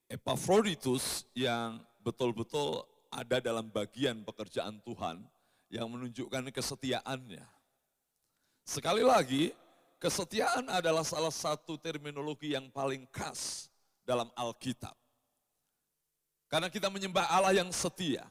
Epaphroditus 0.06 1.26
yang 1.34 1.82
betul-betul 2.06 2.86
ada 3.10 3.42
dalam 3.42 3.66
bagian 3.74 4.22
pekerjaan 4.22 4.78
Tuhan 4.86 5.18
yang 5.74 5.90
menunjukkan 5.90 6.54
kesetiaannya. 6.54 7.42
Sekali 8.62 9.02
lagi, 9.02 9.50
kesetiaan 9.98 10.70
adalah 10.70 11.02
salah 11.02 11.34
satu 11.34 11.78
terminologi 11.82 12.54
yang 12.54 12.70
paling 12.70 13.10
khas 13.10 13.74
dalam 14.06 14.30
Alkitab. 14.38 14.94
Karena 16.46 16.70
kita 16.70 16.94
menyembah 16.94 17.26
Allah 17.26 17.58
yang 17.58 17.74
setia. 17.74 18.30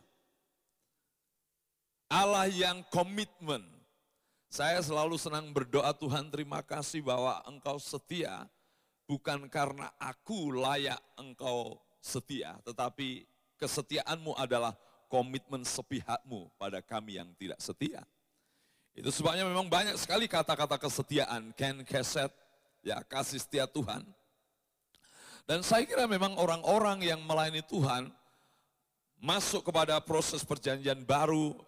Allah 2.07 2.47
yang 2.47 2.87
komitmen. 2.95 3.74
Saya 4.55 4.79
selalu 4.87 5.19
senang 5.19 5.51
berdoa 5.51 5.91
Tuhan 5.91 6.31
terima 6.31 6.63
kasih 6.63 7.03
bahwa 7.03 7.43
engkau 7.43 7.75
setia 7.83 8.47
bukan 9.03 9.51
karena 9.51 9.91
aku 9.99 10.55
layak 10.55 11.03
engkau 11.19 11.75
setia, 11.99 12.55
tetapi 12.63 13.27
kesetiaanmu 13.59 14.31
adalah 14.39 14.79
komitmen 15.11 15.67
sepihakmu 15.67 16.55
pada 16.55 16.79
kami 16.79 17.19
yang 17.19 17.35
tidak 17.35 17.59
setia. 17.59 18.07
Itu 18.95 19.11
sebabnya 19.11 19.43
memang 19.43 19.67
banyak 19.67 19.99
sekali 19.99 20.31
kata-kata 20.31 20.79
kesetiaan, 20.79 21.51
Ken 21.59 21.83
Keset, 21.83 22.31
ya 22.87 23.03
kasih 23.03 23.43
setia 23.43 23.67
Tuhan. 23.67 24.07
Dan 25.51 25.67
saya 25.67 25.83
kira 25.83 26.07
memang 26.07 26.39
orang-orang 26.39 27.03
yang 27.03 27.19
melayani 27.27 27.67
Tuhan 27.67 28.07
masuk 29.19 29.67
kepada 29.67 29.99
proses 29.99 30.47
perjanjian 30.47 31.03
baru 31.03 31.59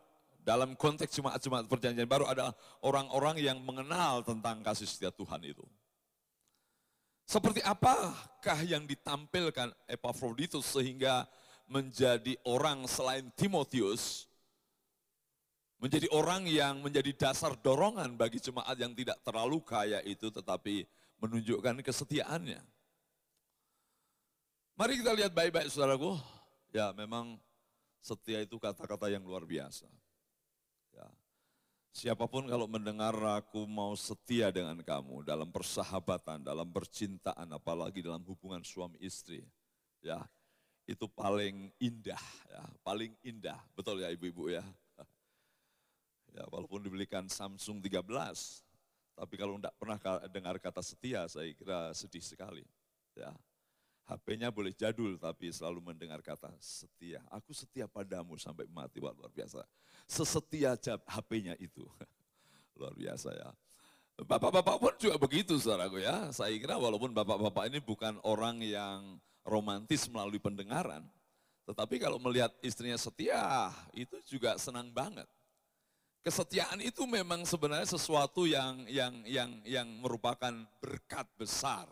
dalam 0.46 0.78
konteks 0.78 1.10
jemaat-jemaat 1.18 1.66
perjanjian 1.66 2.06
baru 2.06 2.30
adalah 2.30 2.54
orang-orang 2.86 3.42
yang 3.42 3.58
mengenal 3.58 4.22
tentang 4.22 4.62
kasih 4.62 4.86
setia 4.86 5.10
Tuhan 5.10 5.42
itu. 5.42 5.66
Seperti 7.26 7.58
apakah 7.66 8.62
yang 8.62 8.86
ditampilkan 8.86 9.74
Epaphroditus 9.90 10.70
sehingga 10.70 11.26
menjadi 11.66 12.38
orang 12.46 12.86
selain 12.86 13.26
Timotius, 13.34 14.30
menjadi 15.82 16.06
orang 16.14 16.46
yang 16.46 16.78
menjadi 16.78 17.10
dasar 17.26 17.58
dorongan 17.58 18.14
bagi 18.14 18.38
jemaat 18.38 18.78
yang 18.78 18.94
tidak 18.94 19.18
terlalu 19.26 19.58
kaya 19.66 19.98
itu 20.06 20.30
tetapi 20.30 20.86
menunjukkan 21.18 21.82
kesetiaannya. 21.82 22.62
Mari 24.78 25.02
kita 25.02 25.10
lihat 25.10 25.34
baik-baik 25.34 25.74
saudaraku. 25.74 26.14
Ya 26.70 26.94
memang 26.94 27.34
setia 27.98 28.46
itu 28.46 28.54
kata-kata 28.62 29.10
yang 29.10 29.26
luar 29.26 29.42
biasa. 29.42 29.90
Siapa 31.96 32.28
pun 32.28 32.44
kalau 32.44 32.68
mendengar 32.68 33.16
aku 33.40 33.64
mau 33.64 33.96
setia 33.96 34.52
dengan 34.52 34.76
kamu 34.84 35.24
dalam 35.24 35.48
persahabatan, 35.48 36.44
dalam 36.44 36.68
percintaan, 36.68 37.48
apalagi 37.56 38.04
dalam 38.04 38.20
hubungan 38.28 38.60
suami 38.60 39.00
istri. 39.00 39.40
Ya, 40.04 40.20
itu 40.84 41.08
paling 41.08 41.72
indah, 41.80 42.20
ya, 42.52 42.60
paling 42.84 43.16
indah. 43.24 43.56
Betul 43.72 44.04
ya 44.04 44.12
ibu-ibu 44.12 44.52
ya. 44.52 44.60
Ya, 46.36 46.44
walaupun 46.52 46.84
dibelikan 46.84 47.32
Samsung 47.32 47.80
13, 47.80 48.12
tapi 49.16 49.34
kalau 49.40 49.56
tidak 49.56 49.72
pernah 49.80 49.96
dengar 50.28 50.60
kata 50.60 50.84
setia, 50.84 51.24
saya 51.32 51.48
kira 51.56 51.96
sedih 51.96 52.20
sekali. 52.20 52.60
Ya, 53.16 53.32
HP-nya 54.06 54.54
boleh 54.54 54.70
jadul, 54.70 55.18
tapi 55.18 55.50
selalu 55.50 55.82
mendengar 55.82 56.22
kata 56.22 56.54
setia. 56.62 57.18
Aku 57.26 57.50
setia 57.50 57.90
padamu 57.90 58.38
sampai 58.38 58.70
mati, 58.70 59.02
Wah, 59.02 59.10
luar 59.10 59.34
biasa. 59.34 59.66
Sesetia 60.06 60.78
HP-nya 61.02 61.58
itu, 61.58 61.82
luar 62.78 62.94
biasa 62.94 63.34
ya. 63.34 63.50
Bapak-bapak 64.16 64.76
pun 64.78 64.94
juga 64.96 65.18
begitu, 65.18 65.58
saudaraku 65.58 66.00
ya. 66.00 66.30
Saya 66.30 66.54
kira 66.56 66.78
walaupun 66.78 67.10
bapak-bapak 67.12 67.68
ini 67.68 67.82
bukan 67.82 68.16
orang 68.22 68.62
yang 68.62 69.18
romantis 69.42 70.06
melalui 70.06 70.38
pendengaran. 70.38 71.02
Tetapi 71.66 71.98
kalau 71.98 72.22
melihat 72.22 72.54
istrinya 72.62 72.96
setia, 72.96 73.74
itu 73.90 74.16
juga 74.22 74.54
senang 74.56 74.88
banget. 74.94 75.26
Kesetiaan 76.22 76.78
itu 76.78 77.06
memang 77.06 77.42
sebenarnya 77.42 77.86
sesuatu 77.86 78.46
yang 78.46 78.86
yang 78.86 79.14
yang 79.26 79.50
yang 79.66 79.86
merupakan 79.98 80.54
berkat 80.78 81.26
besar 81.38 81.86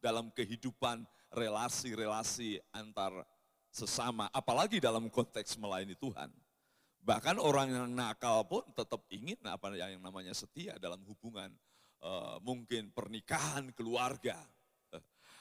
dalam 0.00 0.32
kehidupan 0.32 1.04
relasi-relasi 1.30 2.58
antar 2.74 3.26
sesama, 3.70 4.26
apalagi 4.34 4.82
dalam 4.82 5.06
konteks 5.06 5.54
melayani 5.56 5.94
Tuhan. 5.94 6.30
Bahkan 7.00 7.40
orang 7.40 7.68
yang 7.72 7.88
nakal 7.88 8.44
pun 8.44 8.66
tetap 8.76 9.00
ingin 9.08 9.38
apa 9.48 9.72
yang 9.72 10.02
namanya 10.04 10.36
setia 10.36 10.76
dalam 10.76 11.00
hubungan 11.08 11.48
uh, 12.04 12.36
mungkin 12.44 12.92
pernikahan, 12.92 13.72
keluarga. 13.72 14.36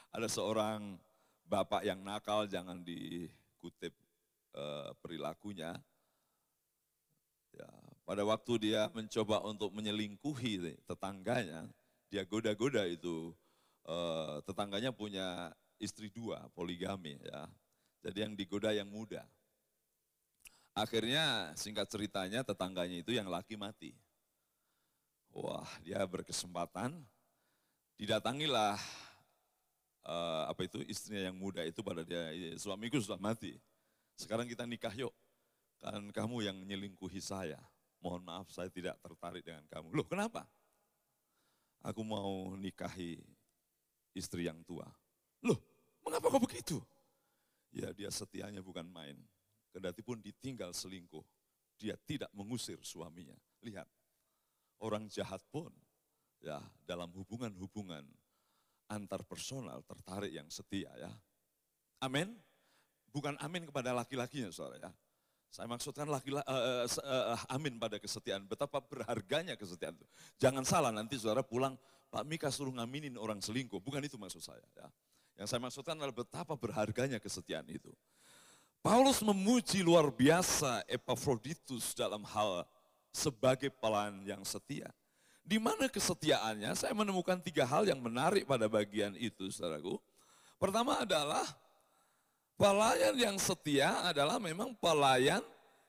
Ada 0.09 0.25
seorang 0.25 0.97
bapak 1.45 1.85
yang 1.85 1.99
nakal 2.01 2.47
jangan 2.47 2.79
dikutip 2.81 3.91
uh, 4.55 4.95
perilakunya. 5.03 5.75
Ya, 7.53 7.69
pada 8.07 8.23
waktu 8.23 8.71
dia 8.71 8.87
mencoba 8.93 9.43
untuk 9.43 9.73
menyelingkuhi 9.75 10.79
tetangganya, 10.87 11.67
dia 12.07 12.23
goda-goda 12.23 12.87
itu 12.87 13.33
uh, 13.85 14.41
tetangganya 14.47 14.95
punya 14.95 15.53
istri 15.79 16.11
dua, 16.13 16.45
poligami 16.53 17.17
ya. 17.23 17.47
Jadi 18.05 18.17
yang 18.27 18.33
digoda 18.35 18.69
yang 18.75 18.87
muda. 18.87 19.25
Akhirnya 20.75 21.51
singkat 21.59 21.89
ceritanya 21.91 22.45
tetangganya 22.45 23.03
itu 23.03 23.11
yang 23.11 23.27
laki 23.27 23.59
mati. 23.59 23.91
Wah 25.33 25.67
dia 25.83 25.99
berkesempatan, 26.07 26.95
Didatangilah 27.99 28.79
uh, 30.07 30.43
apa 30.47 30.63
itu 30.63 30.79
istrinya 30.87 31.27
yang 31.27 31.35
muda 31.35 31.67
itu 31.67 31.83
pada 31.83 32.07
dia, 32.07 32.31
suamiku 32.55 32.95
sudah 32.95 33.19
mati. 33.19 33.59
Sekarang 34.15 34.47
kita 34.47 34.63
nikah 34.63 34.95
yuk. 34.95 35.11
Kan 35.83 36.07
kamu 36.15 36.47
yang 36.47 36.55
nyelingkuhi 36.63 37.19
saya. 37.19 37.59
Mohon 37.99 38.23
maaf 38.23 38.47
saya 38.55 38.71
tidak 38.71 38.95
tertarik 39.03 39.43
dengan 39.43 39.67
kamu. 39.67 39.91
Loh 39.91 40.07
kenapa? 40.07 40.47
Aku 41.83 42.07
mau 42.07 42.55
nikahi 42.55 43.19
istri 44.15 44.47
yang 44.47 44.63
tua. 44.63 44.87
Loh 45.43 45.59
mengapa 46.09 46.33
kok 46.33 46.41
begitu? 46.41 46.77
Ya 47.69 47.93
dia 47.93 48.09
setianya 48.09 48.65
bukan 48.65 48.89
main. 48.89 49.15
Kendati 49.69 50.01
pun 50.01 50.17
ditinggal 50.17 50.73
selingkuh. 50.73 51.21
Dia 51.77 51.93
tidak 52.09 52.33
mengusir 52.33 52.81
suaminya. 52.81 53.37
Lihat, 53.61 53.85
orang 54.81 55.05
jahat 55.07 55.39
pun 55.53 55.69
ya 56.41 56.57
dalam 56.83 57.13
hubungan-hubungan 57.13 58.03
antar 58.89 59.21
personal 59.21 59.85
tertarik 59.85 60.33
yang 60.33 60.49
setia 60.49 60.89
ya. 60.97 61.13
Amin. 62.01 62.33
Bukan 63.13 63.37
amin 63.37 63.69
kepada 63.69 63.93
laki-lakinya 63.93 64.49
saudara 64.49 64.89
ya. 64.89 64.91
Saya 65.49 65.65
maksudkan 65.65 66.05
laki, 66.05 66.29
uh, 66.29 66.45
uh, 66.45 66.85
uh, 66.85 67.41
amin 67.49 67.81
pada 67.81 67.97
kesetiaan. 67.97 68.45
Betapa 68.45 68.77
berharganya 68.85 69.57
kesetiaan 69.57 69.97
itu. 69.97 70.05
Jangan 70.37 70.61
salah 70.61 70.93
nanti 70.93 71.17
saudara 71.17 71.41
pulang, 71.41 71.73
Pak 72.13 72.21
Mika 72.25 72.53
suruh 72.53 72.69
ngaminin 72.69 73.17
orang 73.17 73.41
selingkuh. 73.41 73.81
Bukan 73.81 74.01
itu 74.05 74.13
maksud 74.13 74.45
saya. 74.45 74.61
Ya. 74.77 74.85
Yang 75.39 75.55
saya 75.55 75.63
maksudkan 75.63 75.95
adalah 75.95 76.11
betapa 76.11 76.59
berharganya 76.59 77.15
kesetiaan 77.15 77.63
itu. 77.71 77.95
Paulus 78.83 79.23
memuji 79.23 79.79
luar 79.79 80.11
biasa 80.11 80.83
Epaphroditus 80.83 81.95
dalam 81.95 82.27
hal 82.27 82.67
sebagai 83.15 83.71
pelayan 83.71 84.19
yang 84.27 84.43
setia. 84.43 84.91
Di 85.47 85.55
mana 85.55 85.87
kesetiaannya? 85.87 86.75
Saya 86.75 86.91
menemukan 86.91 87.39
tiga 87.39 87.63
hal 87.63 87.87
yang 87.87 88.03
menarik 88.03 88.43
pada 88.43 88.67
bagian 88.67 89.15
itu, 89.15 89.47
saudaraku. 89.47 89.95
Pertama 90.59 91.07
adalah 91.07 91.47
pelayan 92.59 93.15
yang 93.15 93.37
setia 93.39 93.95
adalah 94.11 94.43
memang 94.43 94.75
pelayan 94.75 95.41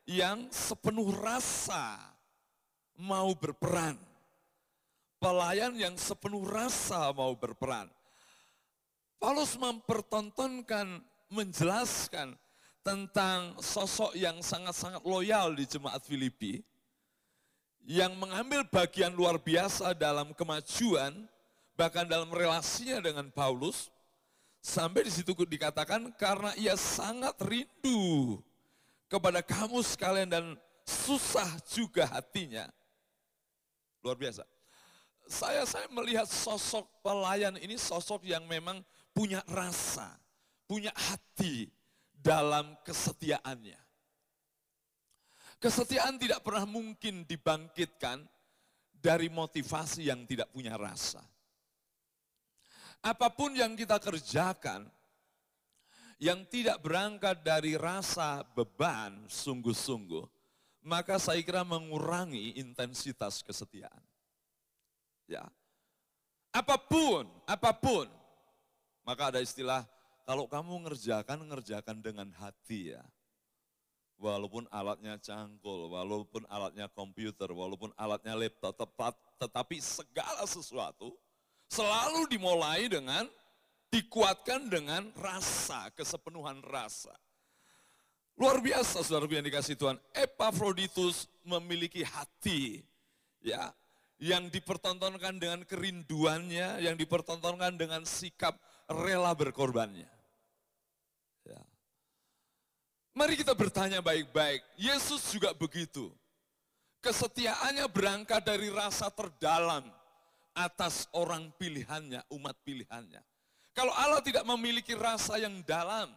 yang 0.07 0.47
sepenuh 0.55 1.11
rasa 1.11 1.99
mau 2.95 3.35
berperan. 3.35 3.99
Pelayan 5.21 5.75
yang 5.77 5.99
sepenuh 5.99 6.47
rasa 6.47 7.11
mau 7.13 7.35
berperan. 7.35 7.91
Paulus 9.21 9.53
mempertontonkan, 9.61 11.05
menjelaskan 11.29 12.33
tentang 12.81 13.53
sosok 13.61 14.17
yang 14.17 14.41
sangat-sangat 14.41 15.05
loyal 15.05 15.53
di 15.53 15.69
jemaat 15.69 16.01
Filipi 16.01 16.65
yang 17.85 18.17
mengambil 18.17 18.65
bagian 18.65 19.13
luar 19.13 19.37
biasa 19.37 19.93
dalam 19.93 20.33
kemajuan, 20.33 21.13
bahkan 21.77 22.09
dalam 22.09 22.33
relasinya 22.33 23.01
dengan 23.05 23.29
Paulus, 23.29 23.93
sampai 24.65 25.05
di 25.05 25.13
situ 25.13 25.37
dikatakan 25.37 26.13
karena 26.17 26.57
ia 26.57 26.73
sangat 26.77 27.37
rindu 27.45 28.41
kepada 29.05 29.45
kamu 29.45 29.85
sekalian 29.85 30.29
dan 30.33 30.45
susah 30.85 31.61
juga 31.69 32.09
hatinya. 32.09 32.69
Luar 34.01 34.17
biasa. 34.17 34.49
Saya 35.29 35.63
saya 35.69 35.87
melihat 35.93 36.27
sosok 36.27 36.89
pelayan 37.05 37.55
ini 37.61 37.77
sosok 37.77 38.25
yang 38.27 38.43
memang 38.49 38.81
punya 39.11 39.43
rasa, 39.51 40.15
punya 40.67 40.95
hati 40.95 41.69
dalam 42.11 42.77
kesetiaannya. 42.85 43.81
Kesetiaan 45.61 46.17
tidak 46.17 46.41
pernah 46.41 46.65
mungkin 46.65 47.29
dibangkitkan 47.29 48.25
dari 48.97 49.29
motivasi 49.29 50.09
yang 50.09 50.25
tidak 50.25 50.49
punya 50.53 50.77
rasa. 50.77 51.21
Apa 53.01 53.33
pun 53.33 53.57
yang 53.57 53.77
kita 53.77 53.97
kerjakan, 53.97 54.89
yang 56.21 56.45
tidak 56.53 56.81
berangkat 56.85 57.41
dari 57.41 57.77
rasa 57.81 58.45
beban 58.53 59.25
sungguh-sungguh, 59.29 60.25
maka 60.85 61.17
saya 61.17 61.41
kira 61.41 61.65
mengurangi 61.65 62.61
intensitas 62.61 63.41
kesetiaan. 63.41 64.05
Ya. 65.29 65.49
Apa 66.53 66.77
pun, 66.77 67.25
apa 67.49 67.73
pun. 67.73 68.20
Maka 69.11 69.35
ada 69.35 69.43
istilah, 69.43 69.83
kalau 70.23 70.47
kamu 70.47 70.87
ngerjakan, 70.87 71.43
ngerjakan 71.51 71.99
dengan 71.99 72.31
hati 72.39 72.95
ya 72.95 73.03
walaupun 74.21 74.69
alatnya 74.71 75.19
cangkul, 75.19 75.91
walaupun 75.91 76.47
alatnya 76.47 76.87
komputer, 76.93 77.51
walaupun 77.51 77.91
alatnya 77.99 78.39
laptop, 78.39 78.77
tepat, 78.79 79.19
tetapi 79.41 79.83
segala 79.83 80.47
sesuatu 80.47 81.17
selalu 81.67 82.29
dimulai 82.31 82.87
dengan 82.87 83.27
dikuatkan 83.91 84.71
dengan 84.71 85.11
rasa, 85.19 85.91
kesepenuhan 85.99 86.63
rasa. 86.63 87.11
Luar 88.39 88.63
biasa 88.63 89.03
saudara 89.03 89.27
yang 89.27 89.43
dikasih 89.43 89.75
Tuhan. 89.75 89.99
Epaphroditus 90.15 91.27
memiliki 91.43 92.07
hati 92.07 92.87
ya 93.43 93.75
yang 94.21 94.53
dipertontonkan 94.53 95.41
dengan 95.41 95.67
kerinduannya, 95.67 96.85
yang 96.85 96.95
dipertontonkan 96.95 97.75
dengan 97.75 98.07
sikap 98.07 98.55
rela 98.91 99.31
berkorbannya. 99.33 100.11
Mari 103.11 103.35
kita 103.35 103.53
bertanya 103.59 103.99
baik-baik. 103.99 104.63
Yesus 104.79 105.35
juga 105.35 105.51
begitu. 105.51 106.15
Kesetiaannya 107.03 107.85
berangkat 107.91 108.39
dari 108.45 108.71
rasa 108.71 109.11
terdalam 109.11 109.83
atas 110.55 111.11
orang 111.11 111.51
pilihannya, 111.59 112.23
umat 112.31 112.55
pilihannya. 112.63 113.19
Kalau 113.75 113.91
Allah 113.97 114.23
tidak 114.23 114.45
memiliki 114.47 114.95
rasa 114.95 115.41
yang 115.41 115.59
dalam, 115.67 116.13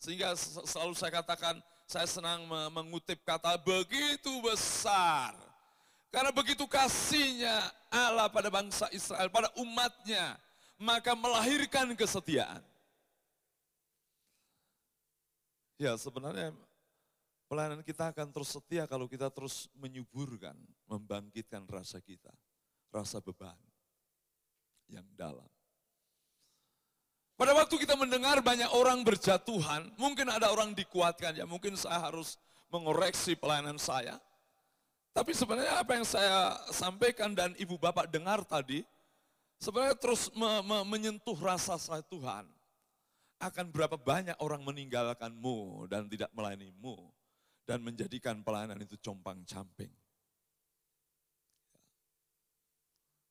sehingga 0.00 0.32
selalu 0.38 0.94
saya 0.96 1.12
katakan, 1.20 1.60
saya 1.84 2.08
senang 2.08 2.46
mengutip 2.72 3.20
kata 3.26 3.60
begitu 3.60 4.32
besar. 4.40 5.36
Karena 6.08 6.30
begitu 6.30 6.64
kasihnya 6.70 7.58
Allah 7.90 8.30
pada 8.30 8.48
bangsa 8.48 8.86
Israel, 8.94 9.28
pada 9.28 9.50
umatnya, 9.58 10.38
maka 10.84 11.16
melahirkan 11.16 11.96
kesetiaan. 11.96 12.60
Ya 15.80 15.96
sebenarnya 15.96 16.52
pelayanan 17.50 17.82
kita 17.82 18.12
akan 18.12 18.30
terus 18.30 18.54
setia 18.54 18.84
kalau 18.86 19.08
kita 19.10 19.32
terus 19.32 19.66
menyuburkan, 19.74 20.54
membangkitkan 20.86 21.66
rasa 21.66 21.98
kita, 21.98 22.30
rasa 22.92 23.18
beban 23.18 23.56
yang 24.86 25.08
dalam. 25.16 25.48
Pada 27.34 27.50
waktu 27.50 27.74
kita 27.82 27.98
mendengar 27.98 28.38
banyak 28.38 28.70
orang 28.70 29.02
berjatuhan, 29.02 29.90
mungkin 29.98 30.30
ada 30.30 30.54
orang 30.54 30.70
dikuatkan 30.70 31.34
ya, 31.34 31.42
mungkin 31.42 31.74
saya 31.74 31.98
harus 31.98 32.38
mengoreksi 32.70 33.34
pelayanan 33.34 33.74
saya. 33.74 34.22
Tapi 35.10 35.34
sebenarnya 35.34 35.82
apa 35.82 35.98
yang 35.98 36.06
saya 36.06 36.54
sampaikan 36.70 37.34
dan 37.34 37.50
ibu 37.58 37.74
bapak 37.74 38.06
dengar 38.10 38.46
tadi, 38.46 38.86
sebenarnya 39.64 39.96
terus 39.96 40.28
me 40.36 40.60
me 40.60 40.78
menyentuh 40.84 41.36
rasa 41.40 41.80
saya 41.80 42.04
Tuhan 42.04 42.44
akan 43.40 43.66
berapa 43.72 43.96
banyak 43.96 44.36
orang 44.44 44.60
meninggalkanmu 44.60 45.88
dan 45.88 46.04
tidak 46.04 46.28
melayanimu 46.36 47.00
dan 47.64 47.80
menjadikan 47.80 48.44
pelayanan 48.44 48.76
itu 48.84 49.00
compang 49.00 49.40
camping. 49.48 49.88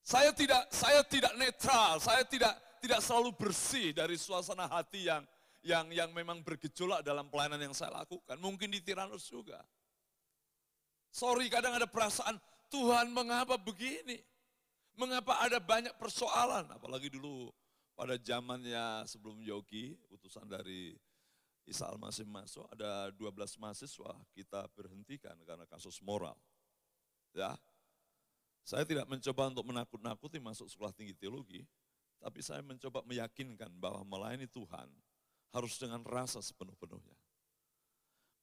Saya 0.01 0.33
tidak 0.33 0.67
saya 0.73 1.05
tidak 1.05 1.37
netral, 1.37 2.01
saya 2.01 2.25
tidak 2.25 2.57
tidak 2.81 2.99
selalu 2.99 3.31
bersih 3.37 3.95
dari 3.95 4.17
suasana 4.17 4.67
hati 4.67 5.07
yang 5.07 5.23
yang 5.63 5.85
yang 5.93 6.09
memang 6.11 6.43
bergejolak 6.43 7.05
dalam 7.05 7.29
pelayanan 7.29 7.61
yang 7.61 7.75
saya 7.77 7.93
lakukan. 8.03 8.35
Mungkin 8.41 8.73
di 8.73 8.83
Tiranus 8.83 9.29
juga. 9.29 9.61
Sorry 11.13 11.47
kadang 11.47 11.77
ada 11.77 11.85
perasaan 11.85 12.41
Tuhan 12.73 13.13
mengapa 13.13 13.55
begini? 13.55 14.32
Mengapa 14.93 15.41
ada 15.41 15.57
banyak 15.57 15.97
persoalan? 15.97 16.69
Apalagi 16.69 17.09
dulu 17.09 17.49
pada 17.97 18.17
zamannya 18.17 19.05
sebelum 19.09 19.41
Yogi, 19.41 19.97
utusan 20.13 20.45
dari 20.45 20.93
Isa 21.65 21.87
Al-Masih 21.87 22.27
masuk, 22.27 22.67
ada 22.69 23.09
12 23.15 23.57
mahasiswa 23.57 24.13
kita 24.35 24.67
berhentikan 24.75 25.33
karena 25.47 25.65
kasus 25.65 25.97
moral. 26.03 26.35
Ya, 27.33 27.57
saya 28.61 28.85
tidak 28.85 29.09
mencoba 29.09 29.49
untuk 29.49 29.65
menakut-nakuti 29.67 30.37
masuk 30.37 30.69
sekolah 30.69 30.93
tinggi 30.93 31.17
teologi, 31.17 31.65
tapi 32.21 32.39
saya 32.39 32.61
mencoba 32.61 33.01
meyakinkan 33.03 33.73
bahwa 33.75 34.05
melayani 34.05 34.45
Tuhan 34.47 34.87
harus 35.51 35.73
dengan 35.81 36.05
rasa 36.05 36.39
sepenuh-penuhnya. 36.39 37.17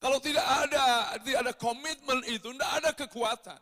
Kalau 0.01 0.17
tidak 0.17 0.43
ada, 0.43 1.13
tidak 1.21 1.39
ada 1.45 1.53
komitmen 1.53 2.25
itu, 2.25 2.49
tidak 2.53 2.71
ada 2.81 2.89
kekuatan. 2.93 3.61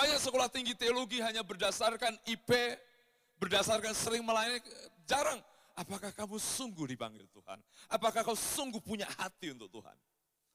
Banyak 0.00 0.16
sekolah 0.16 0.48
tinggi 0.48 0.72
teologi 0.72 1.20
hanya 1.20 1.44
berdasarkan 1.44 2.16
IP, 2.24 2.48
berdasarkan 3.36 3.92
sering 3.92 4.24
melayani, 4.24 4.64
jarang. 5.04 5.36
Apakah 5.76 6.08
kamu 6.08 6.40
sungguh 6.40 6.88
dipanggil 6.88 7.28
Tuhan? 7.28 7.60
Apakah 7.92 8.24
kau 8.24 8.32
sungguh 8.32 8.80
punya 8.80 9.04
hati 9.20 9.52
untuk 9.52 9.68
Tuhan? 9.68 9.92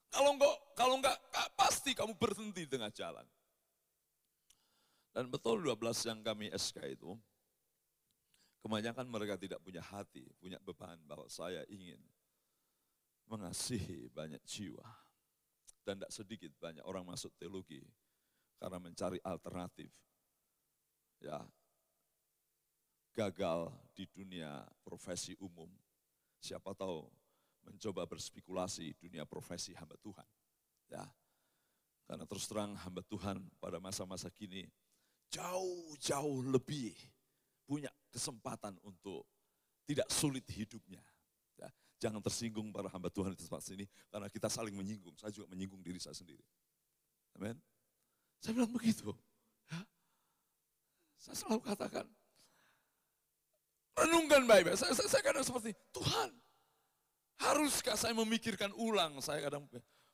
Kalau 0.09 0.33
enggak, 0.33 0.55
kalau 0.73 0.97
enggak 0.97 1.13
pasti 1.53 1.93
kamu 1.93 2.17
berhenti 2.17 2.65
di 2.65 2.69
tengah 2.73 2.89
jalan. 2.89 3.21
Dan 5.13 5.29
betul 5.29 5.61
12 5.61 5.77
yang 6.09 6.25
kami 6.25 6.49
SK 6.49 6.97
itu, 6.97 7.13
Kebanyakan 8.65 9.05
mereka 9.05 9.37
tidak 9.37 9.61
punya 9.61 9.85
hati, 9.85 10.25
punya 10.41 10.57
beban 10.57 10.97
bahwa 11.05 11.29
saya 11.29 11.61
ingin 11.69 12.01
mengasihi 13.29 14.09
banyak 14.09 14.41
jiwa. 14.41 14.89
Dan 15.85 16.01
tidak 16.01 16.09
sedikit 16.09 16.49
banyak 16.57 16.81
orang 16.81 17.05
masuk 17.05 17.29
teologi 17.37 17.85
karena 18.59 18.77
mencari 18.79 19.19
alternatif. 19.23 19.91
Ya, 21.23 21.41
gagal 23.15 23.71
di 23.95 24.05
dunia 24.11 24.67
profesi 24.83 25.33
umum. 25.39 25.71
Siapa 26.43 26.75
tahu 26.75 27.07
mencoba 27.65 28.05
berspekulasi 28.05 28.93
dunia 28.99 29.25
profesi 29.25 29.73
hamba 29.73 29.97
Tuhan. 29.97 30.27
Ya, 30.91 31.01
karena 32.05 32.27
terus 32.29 32.45
terang 32.45 32.77
hamba 32.85 33.01
Tuhan 33.01 33.41
pada 33.57 33.81
masa-masa 33.81 34.29
kini 34.29 34.69
jauh-jauh 35.33 36.45
lebih 36.45 36.93
punya 37.65 37.89
kesempatan 38.13 38.77
untuk 38.85 39.25
tidak 39.89 40.05
sulit 40.13 40.45
hidupnya. 40.53 41.01
Ya, 41.57 41.67
jangan 41.97 42.21
tersinggung 42.21 42.69
para 42.69 42.91
hamba 42.93 43.09
Tuhan 43.09 43.33
di 43.33 43.41
tempat 43.41 43.65
sini, 43.65 43.89
karena 44.13 44.29
kita 44.29 44.51
saling 44.51 44.77
menyinggung. 44.77 45.17
Saya 45.17 45.33
juga 45.33 45.49
menyinggung 45.49 45.81
diri 45.81 45.97
saya 45.97 46.13
sendiri. 46.13 46.45
Amin. 47.41 47.57
Saya 48.45 48.61
bilang 48.61 48.69
begitu. 48.77 49.09
Ya. 49.73 49.81
Saya 51.17 51.33
selalu 51.41 51.65
katakan, 51.65 52.05
renungkan 53.97 54.45
baik-baik. 54.45 54.77
Saya, 54.77 54.93
saya, 54.93 55.09
saya 55.09 55.23
kadang 55.25 55.41
seperti, 55.41 55.73
Tuhan, 55.89 56.29
haruskah 57.41 57.97
saya 57.97 58.13
memikirkan 58.13 58.69
ulang? 58.77 59.17
Saya 59.17 59.41
kadang, 59.41 59.65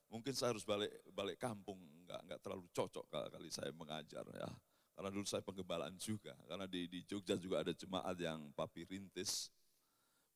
mungkin 0.07 0.31
saya 0.31 0.55
harus 0.55 0.63
balik 0.63 0.95
balik 1.11 1.43
kampung, 1.43 1.75
enggak, 2.07 2.23
enggak 2.23 2.39
terlalu 2.39 2.71
cocok 2.71 3.03
kali 3.11 3.51
saya 3.51 3.75
mengajar 3.75 4.23
ya. 4.23 4.47
Karena 4.95 5.11
dulu 5.11 5.27
saya 5.27 5.43
penggembalaan 5.43 5.99
juga, 5.99 6.31
karena 6.47 6.63
di, 6.71 6.87
di 6.87 7.03
Jogja 7.03 7.35
juga 7.35 7.67
ada 7.67 7.75
jemaat 7.75 8.15
yang 8.15 8.47
papi 8.55 8.87
rintis. 8.87 9.51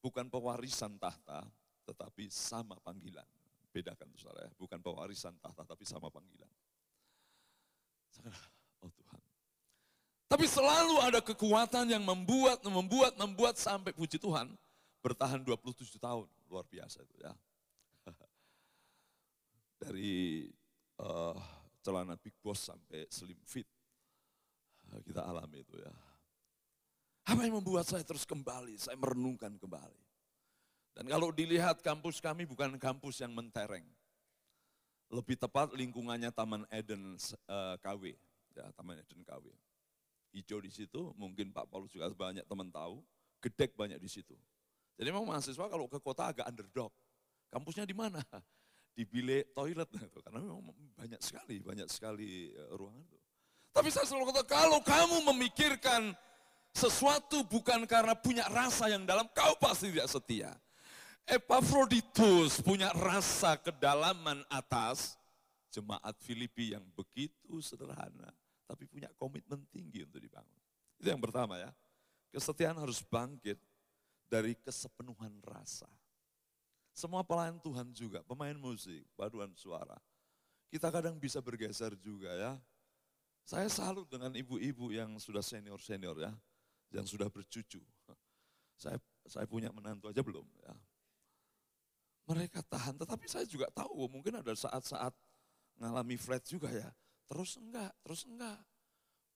Bukan 0.03 0.27
pewarisan 0.27 0.99
tahta, 0.99 1.47
tetapi 1.88 2.27
sama 2.27 2.75
panggilan. 2.84 3.25
Bedakan 3.71 4.12
tuh 4.12 4.19
saudara 4.27 4.51
ya, 4.51 4.53
bukan 4.60 4.84
pewarisan 4.84 5.39
tahta, 5.39 5.63
tapi 5.63 5.88
sama 5.88 6.12
panggilan. 6.12 6.51
Oh 8.84 8.91
Tuhan. 8.91 9.21
Tapi 10.30 10.45
selalu 10.45 10.95
ada 11.01 11.19
kekuatan 11.21 11.89
yang 11.89 12.04
membuat, 12.04 12.62
membuat, 12.65 13.13
membuat 13.17 13.56
sampai 13.58 13.95
puji 13.95 14.21
Tuhan 14.21 14.51
bertahan 15.01 15.41
27 15.41 15.97
tahun. 15.97 16.28
Luar 16.49 16.65
biasa 16.69 17.01
itu 17.01 17.15
ya. 17.21 17.34
Dari 19.86 20.49
uh, 21.01 21.38
celana 21.86 22.17
big 22.17 22.34
boss 22.41 22.69
sampai 22.69 23.06
slim 23.10 23.38
fit 23.45 23.69
kita 25.04 25.25
alami 25.25 25.65
itu 25.65 25.75
ya. 25.82 25.93
Apa 27.25 27.41
yang 27.41 27.58
membuat 27.58 27.89
saya 27.89 28.06
terus 28.06 28.23
kembali, 28.23 28.78
saya 28.78 28.93
merenungkan 29.01 29.58
kembali. 29.58 30.04
Dan 30.95 31.10
kalau 31.10 31.34
dilihat 31.34 31.82
kampus 31.82 32.21
kami 32.21 32.45
bukan 32.45 32.78
kampus 32.78 33.19
yang 33.19 33.34
mentereng. 33.34 33.84
Lebih 35.13 35.38
tepat 35.38 35.72
lingkungannya 35.74 36.34
Taman 36.34 36.65
Eden 36.74 37.15
uh, 37.15 37.36
eh, 37.50 37.76
KW, 37.80 38.04
ya 38.58 38.65
Taman 38.74 38.98
Eden 39.00 39.22
KW. 39.22 39.46
Hijau 40.36 40.60
di 40.60 40.72
situ, 40.74 41.13
mungkin 41.15 41.54
Pak 41.54 41.72
Paulus 41.72 41.94
juga 41.94 42.12
banyak 42.12 42.44
teman 42.44 42.68
tahu, 42.68 43.00
gedek 43.39 43.72
banyak 43.78 44.02
di 44.02 44.10
situ. 44.10 44.36
Jadi 44.96 45.08
memang 45.12 45.28
mahasiswa 45.28 45.65
kalau 45.68 45.86
ke 45.88 46.00
kota 46.00 46.32
agak 46.32 46.48
underdog. 46.48 46.91
Kampusnya 47.52 47.88
di 47.88 47.96
mana? 47.96 48.20
Di 48.96 49.04
bilik 49.04 49.52
toilet, 49.52 49.91
karena 50.24 50.39
memang 50.39 50.72
banyak 50.96 51.20
sekali, 51.20 51.60
banyak 51.60 51.88
sekali 51.91 52.56
eh, 52.56 52.72
ruangan 52.80 53.04
itu. 53.04 53.20
Tapi 53.76 53.91
saya 53.91 54.08
selalu 54.08 54.32
kata, 54.32 54.48
kalau 54.48 54.80
kamu 54.80 55.36
memikirkan 55.36 56.15
sesuatu 56.72 57.44
bukan 57.44 57.84
karena 57.84 58.15
punya 58.15 58.48
rasa 58.48 58.88
yang 58.88 59.04
dalam, 59.04 59.28
kau 59.36 59.52
pasti 59.60 59.91
tidak 59.91 60.08
setia. 60.08 60.52
Epaphroditus 61.25 62.61
punya 62.61 62.93
rasa 62.93 63.57
kedalaman 63.57 64.45
atas 64.45 65.17
jemaat 65.73 66.13
Filipi 66.21 66.77
yang 66.77 66.85
begitu 66.93 67.59
sederhana, 67.65 68.29
tapi 68.69 68.85
punya 68.85 69.09
komitmen 69.17 69.65
tinggi 69.73 70.05
untuk 70.05 70.21
dibangun. 70.21 70.61
Itu 71.01 71.09
yang 71.09 71.19
pertama 71.19 71.57
ya. 71.57 71.73
Kesetiaan 72.29 72.77
harus 72.77 73.01
bangkit 73.01 73.57
dari 74.29 74.53
kesepenuhan 74.61 75.33
rasa. 75.41 75.89
Semua 76.95 77.25
pelayan 77.25 77.59
Tuhan 77.59 77.91
juga, 77.91 78.23
pemain 78.23 78.55
musik, 78.55 79.03
paduan 79.17 79.51
suara. 79.57 79.97
Kita 80.69 80.93
kadang 80.93 81.19
bisa 81.19 81.41
bergeser 81.43 81.97
juga 81.99 82.31
ya, 82.31 82.53
saya 83.45 83.69
salut 83.69 84.09
dengan 84.09 84.33
ibu-ibu 84.33 84.89
yang 84.89 85.21
sudah 85.21 85.45
senior-senior 85.45 86.17
ya, 86.17 86.33
yang 86.89 87.05
sudah 87.05 87.29
bercucu. 87.29 87.77
Saya 88.73 88.97
saya 89.25 89.45
punya 89.45 89.69
menantu 89.69 90.09
aja 90.09 90.21
belum 90.25 90.45
ya. 90.65 90.73
Mereka 92.25 92.65
tahan, 92.65 92.97
tetapi 92.97 93.25
saya 93.29 93.45
juga 93.45 93.69
tahu 93.69 94.09
mungkin 94.09 94.41
ada 94.41 94.53
saat-saat 94.57 95.13
ngalami 95.77 96.17
flat 96.17 96.41
juga 96.41 96.73
ya. 96.73 96.89
Terus 97.29 97.57
enggak, 97.61 97.93
terus 98.01 98.25
enggak. 98.25 98.57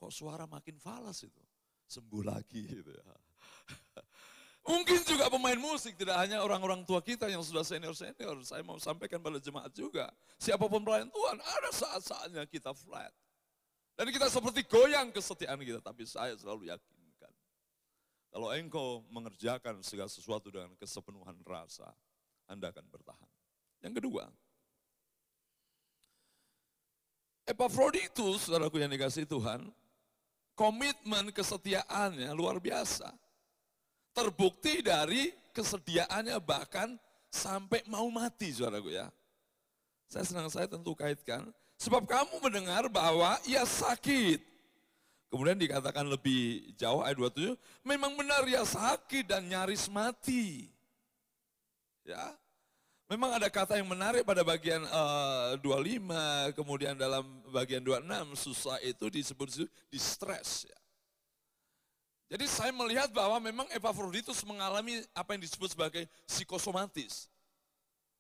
Kok 0.02 0.10
suara 0.14 0.50
makin 0.50 0.80
falas 0.82 1.22
itu? 1.22 1.44
Sembuh 1.86 2.24
lagi 2.26 2.66
gitu 2.66 2.90
ya. 2.90 3.06
Mungkin 4.70 5.02
juga 5.02 5.26
pemain 5.34 5.58
musik, 5.58 5.98
tidak 5.98 6.14
hanya 6.22 6.46
orang-orang 6.46 6.86
tua 6.86 7.02
kita 7.02 7.26
yang 7.26 7.42
sudah 7.42 7.66
senior-senior. 7.66 8.38
Saya 8.46 8.62
mau 8.62 8.78
sampaikan 8.78 9.18
pada 9.18 9.42
jemaat 9.42 9.74
juga. 9.74 10.06
Siapa 10.38 10.62
pun 10.70 10.86
pelayan 10.86 11.10
Tuhan, 11.10 11.38
ada 11.42 11.70
saat-saatnya 11.74 12.44
kita 12.46 12.70
flat. 12.78 13.10
Dan 13.98 14.14
kita 14.14 14.30
seperti 14.30 14.64
goyang 14.70 15.10
kesetiaan 15.10 15.60
kita, 15.60 15.82
tapi 15.82 16.06
saya 16.06 16.38
selalu 16.38 16.70
yakinkan. 16.70 17.34
Kalau 18.30 18.48
engkau 18.54 19.02
mengerjakan 19.10 19.82
segala 19.82 20.08
sesuatu 20.08 20.54
dengan 20.54 20.72
kesepenuhan 20.78 21.36
rasa, 21.42 21.90
Anda 22.50 22.74
akan 22.74 22.86
bertahan. 22.90 23.30
Yang 23.86 23.94
kedua, 24.04 24.24
Epaphroditus, 27.50 28.46
saudaraku 28.46 28.78
yang 28.78 28.94
dikasih 28.94 29.26
Tuhan, 29.26 29.74
komitmen 30.54 31.34
kesetiaannya 31.34 32.30
luar 32.36 32.62
biasa. 32.62 33.10
Terbukti 34.14 34.86
dari 34.86 35.34
kesediaannya 35.54 36.38
bahkan 36.44 36.94
sampai 37.30 37.82
mau 37.90 38.06
mati, 38.14 38.54
saudaraku 38.54 38.94
ya. 38.94 39.10
Saya 40.10 40.26
senang 40.26 40.50
saya 40.50 40.70
tentu 40.70 40.94
kaitkan 40.94 41.50
Sebab 41.80 42.04
kamu 42.04 42.44
mendengar 42.44 42.92
bahwa 42.92 43.40
ia 43.48 43.64
sakit. 43.64 44.44
Kemudian 45.32 45.56
dikatakan 45.56 46.04
lebih 46.04 46.76
jauh 46.76 47.00
ayat 47.00 47.16
27, 47.16 47.56
memang 47.88 48.12
benar 48.20 48.44
ia 48.44 48.68
sakit 48.68 49.24
dan 49.24 49.48
nyaris 49.48 49.88
mati. 49.88 50.68
Ya, 52.04 52.36
Memang 53.10 53.34
ada 53.34 53.50
kata 53.50 53.74
yang 53.74 53.90
menarik 53.90 54.22
pada 54.22 54.46
bagian 54.46 54.86
uh, 54.86 55.58
eh, 55.58 55.66
25, 55.66 56.54
kemudian 56.54 56.94
dalam 56.94 57.26
bagian 57.50 57.82
26, 57.82 58.06
susah 58.38 58.78
itu 58.86 59.10
disebut 59.10 59.66
distress. 59.90 60.70
Ya. 60.70 60.78
Jadi 62.30 62.46
saya 62.46 62.70
melihat 62.70 63.10
bahwa 63.10 63.42
memang 63.42 63.66
Epaphroditus 63.74 64.46
mengalami 64.46 65.02
apa 65.18 65.34
yang 65.34 65.42
disebut 65.42 65.74
sebagai 65.74 66.06
psikosomatis. 66.30 67.26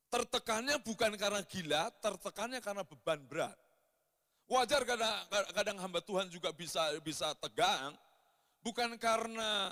Tertekannya 0.10 0.82
bukan 0.82 1.14
karena 1.22 1.46
gila, 1.46 1.94
tertekannya 2.02 2.58
karena 2.58 2.82
beban 2.82 3.22
berat. 3.30 3.54
Wajar 4.50 4.82
kadang, 4.90 5.14
kadang 5.54 5.78
hamba 5.78 6.02
Tuhan 6.02 6.26
juga 6.34 6.50
bisa 6.50 6.82
bisa 7.06 7.30
tegang, 7.38 7.94
bukan 8.66 8.98
karena 8.98 9.70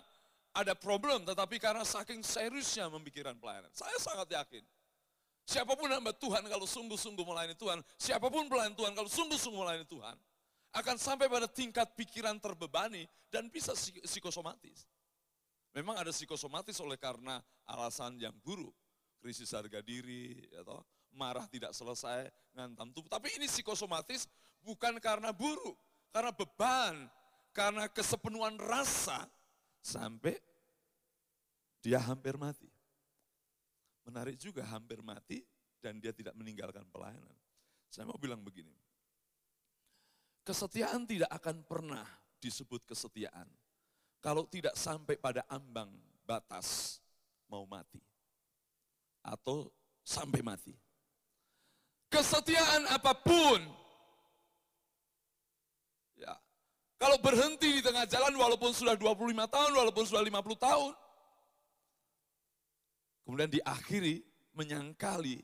ada 0.54 0.78
problem, 0.78 1.26
tetapi 1.26 1.58
karena 1.58 1.82
saking 1.82 2.22
seriusnya 2.22 2.86
memikirkan 2.94 3.34
pelayanan. 3.42 3.74
Saya 3.74 3.98
sangat 3.98 4.30
yakin. 4.30 4.77
Siapa 5.48 5.80
pun 5.80 5.88
hamba 5.88 6.12
Tuhan 6.12 6.44
kalau 6.44 6.68
sungguh-sungguh 6.68 7.24
melayani 7.24 7.56
Tuhan, 7.56 7.80
siapa 7.96 8.28
pun 8.28 8.52
pelayan 8.52 8.76
Tuhan 8.76 8.92
kalau 8.92 9.08
sungguh-sungguh 9.08 9.64
melayani 9.64 9.88
Tuhan, 9.88 10.20
akan 10.76 10.96
sampai 11.00 11.32
pada 11.32 11.48
tingkat 11.48 11.88
pikiran 11.96 12.36
terbebani 12.36 13.08
dan 13.32 13.48
bisa 13.48 13.72
psikosomatis. 14.04 14.84
Memang 15.72 15.96
ada 15.96 16.12
psikosomatis 16.12 16.76
oleh 16.84 17.00
karena 17.00 17.40
alasan 17.64 18.20
yang 18.20 18.36
buruk 18.44 18.76
krisis 19.24 19.50
harga 19.56 19.82
diri, 19.82 20.46
atau 20.56 20.78
ya 20.78 21.16
marah 21.18 21.50
tidak 21.50 21.74
selesai, 21.74 22.30
ngantam 22.54 22.94
tubuh. 22.94 23.10
Tapi 23.10 23.34
ini 23.42 23.50
psikosomatis 23.50 24.30
bukan 24.62 25.02
karena 25.02 25.34
buruk, 25.34 25.74
karena 26.14 26.30
beban, 26.30 27.10
karena 27.50 27.90
kesepenuhan 27.90 28.60
rasa, 28.62 29.26
sampai 29.82 30.38
dia 31.82 31.98
hampir 31.98 32.38
mati. 32.38 32.70
Menarik 34.08 34.40
juga 34.40 34.64
hampir 34.64 35.04
mati 35.04 35.44
dan 35.84 36.00
dia 36.00 36.16
tidak 36.16 36.32
meninggalkan 36.40 36.88
pelayanan. 36.88 37.38
Saya 37.92 38.08
mau 38.08 38.16
bilang 38.16 38.40
begini, 38.40 38.72
kesetiaan 40.48 41.04
tidak 41.04 41.28
akan 41.36 41.60
pernah 41.68 42.08
disebut 42.40 42.88
kesetiaan 42.88 43.48
kalau 44.24 44.48
tidak 44.48 44.80
sampai 44.80 45.20
pada 45.20 45.44
ambang 45.52 45.92
batas 46.24 47.00
mau 47.48 47.64
mati 47.68 48.00
atau 49.24 49.68
sampai 50.04 50.40
mati. 50.40 50.76
Kesetiaan 52.08 52.88
apa 52.88 53.12
pun, 53.12 53.60
ya, 56.16 56.32
Kalau 56.96 57.20
berhenti 57.20 57.78
di 57.78 57.82
tengah 57.84 58.08
jalan 58.08 58.32
walaupun 58.40 58.72
sudah 58.72 58.96
25 58.96 59.36
tahun, 59.52 59.72
walaupun 59.76 60.04
sudah 60.08 60.24
50 60.24 60.56
tahun. 60.56 60.92
Kemudian 63.28 63.52
diakhiri 63.52 64.24
menyangkali 64.56 65.44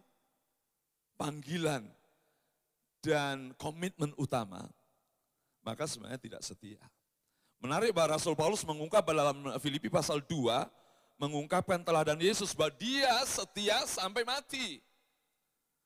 panggilan 1.20 1.84
dan 3.04 3.52
komitmen 3.60 4.16
utama, 4.16 4.72
maka 5.60 5.84
sebenarnya 5.84 6.16
tidak 6.16 6.42
setia. 6.48 6.80
Menarik 7.60 7.92
bahwa 7.92 8.16
Rasul 8.16 8.40
Paulus 8.40 8.64
mengungkap 8.64 9.04
dalam 9.04 9.60
Filipi 9.60 9.92
pasal 9.92 10.24
2, 10.24 10.32
mengungkapkan 11.20 11.84
teladan 11.84 12.24
Yesus 12.24 12.56
bahwa 12.56 12.72
dia 12.80 13.20
setia 13.28 13.84
sampai 13.84 14.24
mati. 14.24 14.80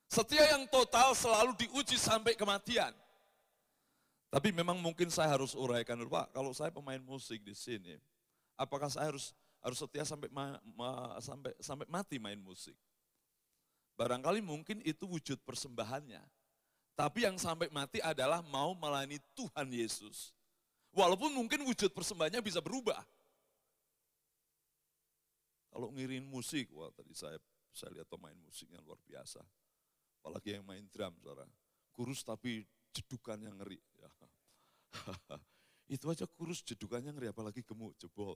Setia 0.05 0.53
yang 0.53 0.69
total 0.69 1.17
selalu 1.17 1.57
diuji 1.65 1.97
sampai 1.97 2.37
kematian. 2.37 2.93
Tapi 4.29 4.53
memang 4.53 4.77
mungkin 4.77 5.09
saya 5.09 5.33
harus 5.33 5.57
uraikan 5.57 5.97
Pak, 6.05 6.29
kalau 6.29 6.53
saya 6.53 6.69
pemain 6.69 7.01
musik 7.01 7.41
di 7.41 7.57
sini, 7.57 7.97
apakah 8.53 8.85
saya 8.85 9.09
harus 9.09 9.33
harus 9.67 9.83
setia 9.83 10.07
sampai 10.07 10.31
ma, 10.31 10.55
ma, 10.79 11.19
sampai 11.19 11.51
sampai 11.59 11.83
mati 11.91 12.15
main 12.15 12.39
musik? 12.39 12.73
Barangkali 13.99 14.39
mungkin 14.39 14.79
itu 14.87 15.03
wujud 15.03 15.43
persembahannya. 15.43 16.23
Tapi 16.95 17.27
yang 17.27 17.35
sampai 17.35 17.67
mati 17.69 17.99
adalah 17.99 18.39
mau 18.41 18.71
melayani 18.71 19.19
Tuhan 19.35 19.67
Yesus. 19.69 20.31
Walaupun 20.95 21.35
mungkin 21.35 21.67
wujud 21.67 21.91
persembahannya 21.91 22.39
bisa 22.39 22.63
berubah. 22.63 23.03
Kalau 25.69 25.93
ngirin 25.93 26.25
musik, 26.25 26.71
wah 26.73 26.89
tadi 26.95 27.13
saya 27.13 27.37
saya 27.69 28.01
lihat 28.01 28.09
pemain 28.09 28.33
musiknya 28.41 28.81
luar 28.81 28.97
biasa. 29.05 29.43
Apalagi 30.23 30.57
yang 30.57 30.65
main 30.65 30.87
drum, 30.89 31.13
saudara. 31.21 31.45
Kurus 31.93 32.25
tapi 32.25 32.65
jedukannya 32.95 33.53
ngeri. 33.53 33.77
Itu 35.95 36.09
aja 36.09 36.25
kurus 36.25 36.65
jedukannya 36.65 37.13
ngeri, 37.13 37.29
apalagi 37.29 37.61
gemuk, 37.61 37.93
jebol. 38.01 38.35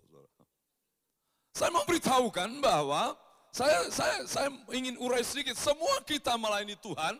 Saya 1.51 1.69
mau 1.69 1.83
beritahukan 1.83 2.63
bahwa 2.63 3.15
saya, 3.51 3.91
saya, 3.91 4.23
saya 4.23 4.47
ingin 4.71 4.95
urai 4.95 5.19
sedikit, 5.27 5.59
semua 5.59 5.99
kita 6.07 6.39
melayani 6.39 6.79
Tuhan, 6.79 7.19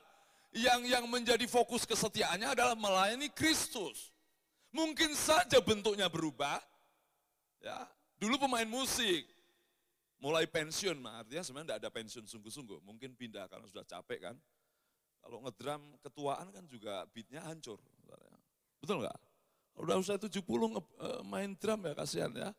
yang 0.56 0.84
yang 0.88 1.04
menjadi 1.08 1.44
fokus 1.48 1.84
kesetiaannya 1.84 2.56
adalah 2.56 2.76
melayani 2.76 3.28
Kristus. 3.32 4.12
Mungkin 4.72 5.12
saja 5.12 5.60
bentuknya 5.60 6.08
berubah, 6.08 6.63
ya. 7.60 7.84
Dulu 8.15 8.39
pemain 8.39 8.67
musik, 8.70 9.28
mulai 10.22 10.48
pensiun, 10.48 10.96
artinya 11.04 11.44
sebenarnya 11.44 11.67
tidak 11.76 11.80
ada 11.84 11.91
pensiun 11.91 12.26
sungguh-sungguh, 12.30 12.80
mungkin 12.86 13.17
pindah 13.17 13.52
karena 13.52 13.67
sudah 13.67 13.84
capek 13.84 14.32
kan. 14.32 14.36
Kalau 15.22 15.38
ngedram 15.44 15.82
ketuaan 16.02 16.48
kan 16.54 16.63
juga 16.72 17.04
beatnya 17.12 17.44
hancur. 17.46 17.78
Betul 18.82 19.06
nggak? 19.06 19.20
Udah 19.78 19.96
usia 20.02 20.17
70 20.17 20.41
eh, 20.41 21.22
main 21.26 21.54
drum 21.58 21.80
ya 21.86 21.94
kasihan 21.94 22.32
ya. 22.34 22.50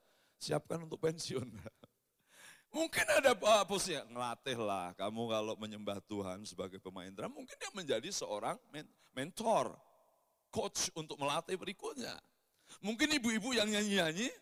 Siapkan 0.42 0.82
untuk 0.82 0.98
pensiun. 0.98 1.46
Mungkin 2.74 3.06
ada 3.06 3.30
uh, 3.36 3.62
posisi 3.62 3.94
ngelatih 3.94 4.58
lah. 4.58 4.90
Kamu 4.98 5.30
kalau 5.30 5.54
menyembah 5.54 6.02
Tuhan 6.02 6.42
sebagai 6.42 6.82
pemain 6.82 7.12
drum, 7.12 7.30
mungkin 7.30 7.52
dia 7.60 7.68
menjadi 7.76 8.08
seorang 8.08 8.56
mentor, 9.12 9.76
coach 10.48 10.88
untuk 10.96 11.20
melatih 11.20 11.54
berikutnya. 11.54 12.16
Mungkin 12.80 13.12
ibu-ibu 13.20 13.52
yang 13.52 13.68
nyanyi-nyanyi, 13.68 14.32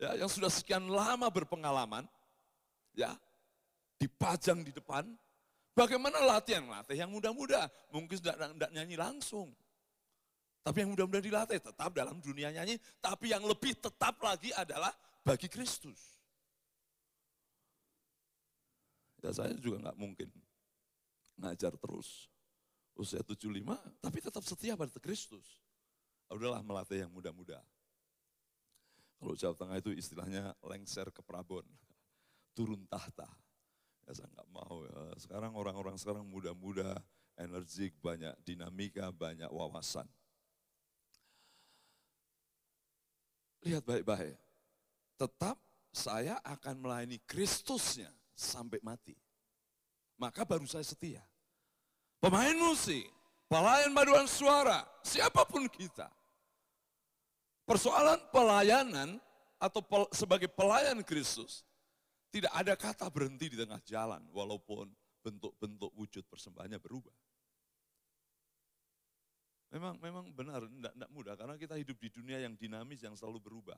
ya, 0.00 0.24
yang 0.24 0.30
sudah 0.32 0.48
sekian 0.48 0.88
lama 0.88 1.28
berpengalaman, 1.28 2.08
ya, 2.96 3.12
dipajang 4.00 4.64
di 4.64 4.72
depan, 4.72 5.04
Bagaimana 5.76 6.24
latihan? 6.24 6.64
Latih 6.72 6.96
yang 6.96 7.12
muda-muda. 7.12 7.68
Mungkin 7.92 8.16
tidak 8.16 8.72
nyanyi 8.72 8.96
langsung. 8.96 9.52
Tapi 10.64 10.82
yang 10.82 10.96
mudah-mudah 10.96 11.20
dilatih 11.20 11.60
tetap 11.60 11.92
dalam 11.92 12.16
dunia 12.24 12.48
nyanyi. 12.48 12.80
Tapi 12.96 13.36
yang 13.36 13.44
lebih 13.44 13.76
tetap 13.76 14.16
lagi 14.24 14.56
adalah 14.56 14.88
bagi 15.26 15.50
Kristus. 15.50 15.98
Ya 19.18 19.34
saya 19.34 19.58
juga 19.58 19.82
nggak 19.82 19.98
mungkin 19.98 20.30
ngajar 21.42 21.74
terus. 21.74 22.30
Usia 22.96 23.20
75, 23.20 23.60
tapi 24.00 24.24
tetap 24.24 24.40
setia 24.46 24.78
pada 24.78 24.94
Kristus. 25.02 25.44
Udahlah 26.32 26.64
melatih 26.64 27.04
yang 27.04 27.12
muda-muda. 27.12 27.60
Kalau 29.20 29.34
Jawa 29.36 29.52
Tengah 29.52 29.76
itu 29.82 29.90
istilahnya 29.92 30.54
lengser 30.64 31.10
ke 31.12 31.20
Prabon. 31.20 31.66
Turun 32.56 32.88
tahta. 32.88 33.28
Ya 34.08 34.16
saya 34.16 34.30
nggak 34.32 34.48
mau 34.48 34.86
ya. 34.86 35.12
Sekarang 35.20 35.52
orang-orang 35.58 36.00
sekarang 36.00 36.24
muda-muda, 36.24 36.96
energik, 37.36 37.98
banyak 38.00 38.32
dinamika, 38.46 39.12
banyak 39.12 39.50
wawasan. 39.52 40.08
Lihat 43.66 43.84
baik-baik. 43.84 44.45
Tetap 45.16 45.56
saya 45.92 46.36
akan 46.44 46.84
melayani 46.84 47.16
Kristusnya 47.24 48.12
sampai 48.36 48.80
mati. 48.84 49.16
Maka 50.20 50.44
baru 50.44 50.68
saya 50.68 50.84
setia. 50.84 51.24
Pemain 52.20 52.56
musik, 52.56 53.04
pelayan 53.48 53.92
paduan 53.92 54.28
suara, 54.28 54.84
siapa 55.04 55.44
pun 55.44 55.68
kita. 55.68 56.08
Persoalan 57.68 58.20
pelayanan 58.32 59.20
atau 59.60 59.80
pel, 59.84 60.04
sebagai 60.12 60.48
pelayan 60.48 61.00
Kristus 61.04 61.64
tidak 62.32 62.52
ada 62.52 62.76
kata 62.76 63.08
berhenti 63.08 63.52
di 63.52 63.56
tengah 63.56 63.80
jalan, 63.84 64.20
walaupun 64.32 64.92
bentuk-bentuk 65.24 65.90
wujud 65.96 66.24
persembahannya 66.28 66.78
berubah. 66.78 67.16
Memang 69.74 69.98
memang 69.98 70.24
benar, 70.30 70.62
tidak, 70.64 71.10
mudah, 71.10 71.34
karena 71.34 71.54
kita 71.58 71.74
hidup 71.74 71.98
di 71.98 72.08
dunia 72.08 72.38
yang 72.38 72.54
dinamis, 72.54 73.02
yang 73.02 73.18
selalu 73.18 73.42
berubah. 73.42 73.76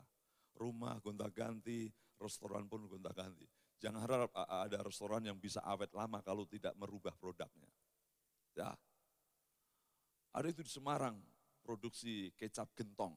Rumah 0.56 1.02
gonta-ganti, 1.02 1.90
restoran 2.16 2.66
pun 2.70 2.86
gonta-ganti. 2.88 3.46
Jangan 3.78 4.00
harap 4.02 4.30
ada 4.34 4.78
restoran 4.82 5.22
yang 5.22 5.38
bisa 5.38 5.62
awet 5.62 5.94
lama 5.94 6.18
kalau 6.22 6.42
tidak 6.46 6.74
merubah 6.74 7.14
produknya. 7.14 7.70
Ya. 8.58 8.74
Ada 10.34 10.50
itu 10.50 10.66
di 10.66 10.70
Semarang, 10.70 11.14
produksi 11.62 12.34
kecap 12.34 12.74
gentong. 12.74 13.14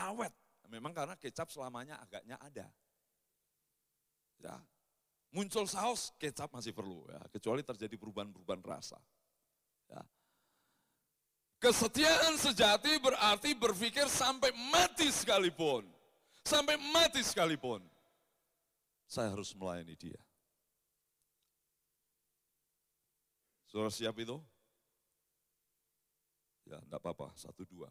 Awet, 0.00 0.32
memang 0.72 0.96
karena 0.96 1.14
kecap 1.20 1.52
selamanya 1.52 2.00
agaknya 2.00 2.40
ada. 2.40 2.66
Ya. 4.40 4.56
Muncul 5.34 5.68
saus, 5.68 6.14
kecap 6.16 6.48
masih 6.54 6.72
perlu 6.72 7.04
ya, 7.10 7.20
kecuali 7.28 7.60
terjadi 7.60 7.98
perubahan-perubahan 7.98 8.64
rasa. 8.64 8.96
Ya. 9.90 10.00
Kesetiaan 11.60 12.36
sejati 12.40 13.00
berarti 13.00 13.52
berpikir 13.56 14.08
sampai 14.08 14.52
mati 14.72 15.08
sekalipun. 15.12 15.93
Sampai 16.44 16.76
mati 16.76 17.24
sekalipun. 17.24 17.80
Saya 19.08 19.32
harus 19.32 19.56
melayani 19.56 19.96
dia. 19.96 20.20
Saudara 23.68 23.90
siap 23.90 24.14
itu? 24.20 24.36
Ya, 26.68 26.80
enggak 26.80 27.00
apa-apa, 27.00 27.32
satu 27.36 27.64
dua. 27.64 27.88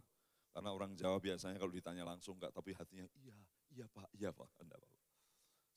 Karena 0.54 0.70
orang 0.70 0.94
Jawa 0.94 1.18
biasanya 1.18 1.58
kalau 1.58 1.74
ditanya 1.74 2.06
langsung 2.06 2.38
enggak, 2.38 2.54
tapi 2.54 2.78
hatinya 2.78 3.06
iya, 3.20 3.38
iya 3.74 3.86
Pak, 3.90 4.08
iya 4.14 4.30
Pak, 4.30 4.50
enggak 4.64 4.80
apa-apa. 4.80 5.02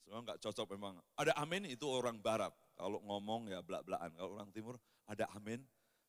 Semua 0.07 0.23
nggak 0.23 0.39
cocok 0.39 0.67
memang. 0.79 0.95
Ada 1.19 1.35
amin 1.35 1.67
itu 1.67 1.83
orang 1.83 2.15
barat. 2.23 2.55
Kalau 2.79 3.03
ngomong 3.03 3.51
ya 3.51 3.59
belak-belakan. 3.59 4.15
Kalau 4.15 4.31
orang 4.39 4.49
timur 4.55 4.79
ada 5.03 5.27
amin, 5.35 5.59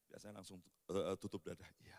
biasanya 0.07 0.38
langsung 0.38 0.62
uh, 0.94 1.18
tutup 1.18 1.42
dada. 1.42 1.66
Iya. 1.83 1.98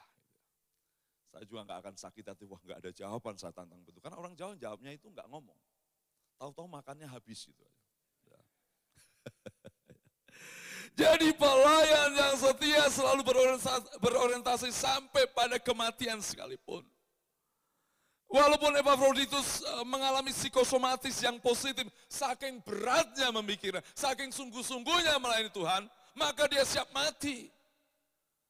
Saya 1.30 1.46
juga 1.46 1.62
nggak 1.62 1.80
akan 1.86 1.96
sakit 1.96 2.26
hati, 2.26 2.44
wah 2.50 2.58
nggak 2.66 2.80
ada 2.82 2.92
jawaban 2.92 3.38
saat 3.38 3.54
tantang 3.54 3.78
betul. 3.86 4.02
Karena 4.02 4.18
orang 4.18 4.34
Jawa 4.34 4.58
jawabnya 4.58 4.92
itu 4.98 5.08
nggak 5.14 5.30
ngomong. 5.30 5.58
Tahu-tahu 6.42 6.66
makannya 6.66 7.06
habis 7.06 7.46
gitu 7.46 7.62
aja. 7.62 7.86
Ya. 8.26 8.42
Jadi 11.06 11.30
pelayan 11.38 12.12
yang 12.18 12.36
setia 12.36 12.90
selalu 12.90 13.22
berorientasi, 13.22 13.88
berorientasi 14.02 14.70
sampai 14.74 15.30
pada 15.32 15.62
kematian 15.62 16.18
sekalipun. 16.20 16.82
Walaupun 18.30 18.78
Epaphroditus 18.78 19.66
eh, 19.66 19.86
mengalami 19.90 20.30
psikosomatis 20.30 21.18
yang 21.26 21.42
positif, 21.42 21.90
saking 22.06 22.62
beratnya 22.62 23.34
memikirkan, 23.34 23.82
saking 23.98 24.30
sungguh-sungguhnya 24.30 25.18
melayani 25.18 25.50
Tuhan, 25.50 25.90
maka 26.14 26.46
dia 26.46 26.62
siap 26.62 26.90
mati. 26.94 27.50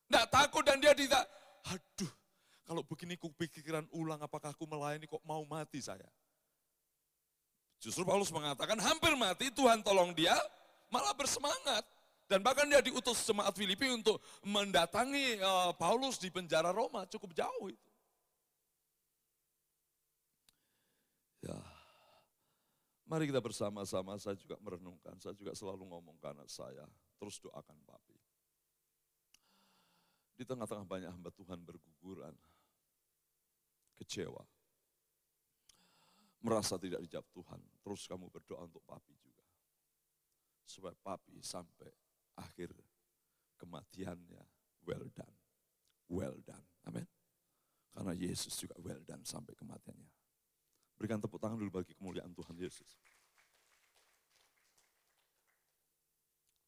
Tidak 0.09 0.25
takut 0.33 0.67
dan 0.67 0.83
dia 0.83 0.91
tidak, 0.91 1.23
aduh, 1.69 2.11
kalau 2.69 2.85
begini 2.85 3.17
ku 3.17 3.33
pikiran 3.33 3.89
ulang 3.97 4.21
apakah 4.21 4.53
aku 4.53 4.69
melayani 4.69 5.09
kok 5.09 5.25
mau 5.25 5.41
mati 5.41 5.81
saya. 5.81 6.05
Justru 7.81 8.05
Paulus 8.05 8.29
mengatakan 8.29 8.77
hampir 8.77 9.17
mati, 9.17 9.49
Tuhan 9.49 9.81
tolong 9.81 10.13
dia, 10.13 10.37
malah 10.93 11.17
bersemangat. 11.17 11.81
Dan 12.29 12.45
bahkan 12.45 12.69
dia 12.69 12.77
diutus 12.77 13.25
jemaat 13.25 13.57
Filipi 13.57 13.89
untuk 13.89 14.21
mendatangi 14.45 15.41
eh, 15.41 15.71
Paulus 15.81 16.21
di 16.21 16.29
penjara 16.29 16.69
Roma, 16.69 17.09
cukup 17.09 17.33
jauh 17.33 17.73
itu. 17.73 17.89
Ya, 21.41 21.57
mari 23.09 23.25
kita 23.25 23.41
bersama-sama, 23.41 24.13
saya 24.21 24.37
juga 24.37 24.61
merenungkan, 24.61 25.17
saya 25.17 25.33
juga 25.33 25.57
selalu 25.57 25.89
ngomong 25.89 26.21
karena 26.21 26.45
saya, 26.45 26.85
terus 27.17 27.41
doakan 27.41 27.81
papi. 27.81 28.13
Di 30.37 30.45
tengah-tengah 30.45 30.85
banyak 30.85 31.09
hamba 31.09 31.31
Tuhan 31.33 31.63
berguguran, 31.65 32.35
kecewa, 33.99 34.41
merasa 36.39 36.79
tidak 36.79 37.03
dijawab 37.03 37.27
Tuhan, 37.35 37.61
terus 37.83 38.07
kamu 38.07 38.31
berdoa 38.31 38.63
untuk 38.63 38.83
papi 38.87 39.11
juga. 39.19 39.43
Supaya 40.63 40.95
papi 40.95 41.43
sampai 41.43 41.91
akhir 42.39 42.71
kematiannya 43.59 44.41
well 44.87 45.05
done. 45.11 45.37
Well 46.07 46.37
done. 46.41 46.65
Amin. 46.87 47.05
Karena 47.91 48.15
Yesus 48.15 48.55
juga 48.55 48.79
well 48.79 49.03
done 49.03 49.27
sampai 49.27 49.51
kematiannya. 49.59 50.09
Berikan 50.95 51.19
tepuk 51.19 51.39
tangan 51.39 51.59
dulu 51.59 51.83
bagi 51.83 51.91
kemuliaan 51.95 52.31
Tuhan 52.31 52.55
Yesus. 52.59 52.91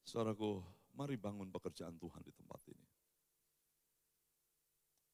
Saudaraku, 0.04 0.60
mari 0.92 1.16
bangun 1.16 1.48
pekerjaan 1.48 1.96
Tuhan 1.96 2.20
di 2.20 2.32
tempat 2.36 2.60
ini. 2.68 2.91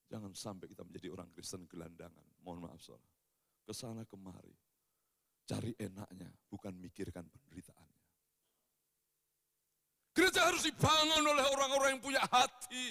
Jangan 0.08 0.32
sampai 0.32 0.72
kita 0.72 0.82
menjadi 0.88 1.12
orang 1.12 1.28
Kristen 1.36 1.68
gelandangan. 1.68 2.24
Mohon 2.40 2.68
maaf 2.68 2.80
saudara. 2.80 3.04
Ke 3.68 3.72
sana 3.76 4.08
kemari. 4.08 4.56
Cari 5.48 5.72
enaknya, 5.76 6.28
bukan 6.48 6.76
mikirkan 6.76 7.24
penderitaannya. 7.28 8.04
Gereja 10.12 10.48
harus 10.48 10.66
dibangun 10.66 11.24
oleh 11.24 11.44
orang-orang 11.46 11.96
yang 11.96 12.02
punya 12.02 12.20
hati, 12.26 12.90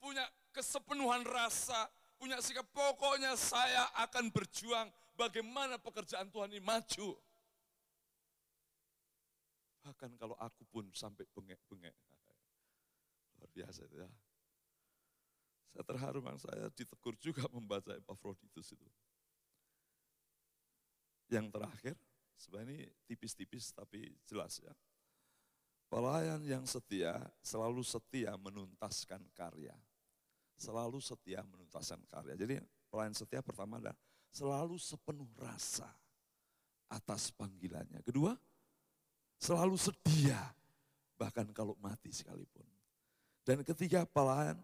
punya 0.00 0.24
kesepenuhan 0.50 1.22
rasa, 1.26 1.86
punya 2.16 2.40
sikap 2.40 2.64
pokoknya 2.72 3.36
saya 3.36 3.92
akan 4.02 4.32
berjuang 4.32 4.88
bagaimana 5.18 5.76
pekerjaan 5.78 6.32
Tuhan 6.32 6.50
ini 6.54 6.62
maju. 6.62 7.18
Bahkan 9.82 10.10
kalau 10.16 10.38
aku 10.38 10.62
pun 10.70 10.86
sampai 10.94 11.26
bengek-bengek. 11.34 11.94
Luar 13.38 13.50
biasa 13.50 13.82
itu 13.86 13.98
ya. 13.98 14.08
Saya 15.72 15.84
terharu 15.88 16.20
bang, 16.20 16.36
saya 16.36 16.68
ditegur 16.76 17.16
juga 17.16 17.48
membaca 17.48 17.96
Epaphroditus 17.96 18.76
itu. 18.76 18.88
Yang 21.32 21.48
terakhir, 21.48 21.96
sebenarnya 22.36 22.92
tipis-tipis 23.08 23.72
tapi 23.72 24.12
jelas 24.28 24.60
ya. 24.60 24.72
Pelayan 25.88 26.40
yang 26.44 26.64
setia 26.68 27.20
selalu 27.40 27.80
setia 27.80 28.36
menuntaskan 28.36 29.24
karya. 29.32 29.72
Selalu 30.60 31.00
setia 31.00 31.40
menuntaskan 31.44 32.04
karya. 32.08 32.36
Jadi 32.36 32.60
pelayan 32.92 33.16
setia 33.16 33.40
pertama 33.40 33.80
adalah 33.80 33.96
selalu 34.32 34.76
sepenuh 34.76 35.28
rasa 35.40 35.88
atas 36.92 37.32
panggilannya. 37.32 38.04
Kedua, 38.04 38.36
selalu 39.40 39.76
sedia 39.80 40.40
bahkan 41.16 41.48
kalau 41.52 41.76
mati 41.80 42.12
sekalipun. 42.12 42.64
Dan 43.44 43.64
ketiga 43.64 44.04
pelayan 44.08 44.56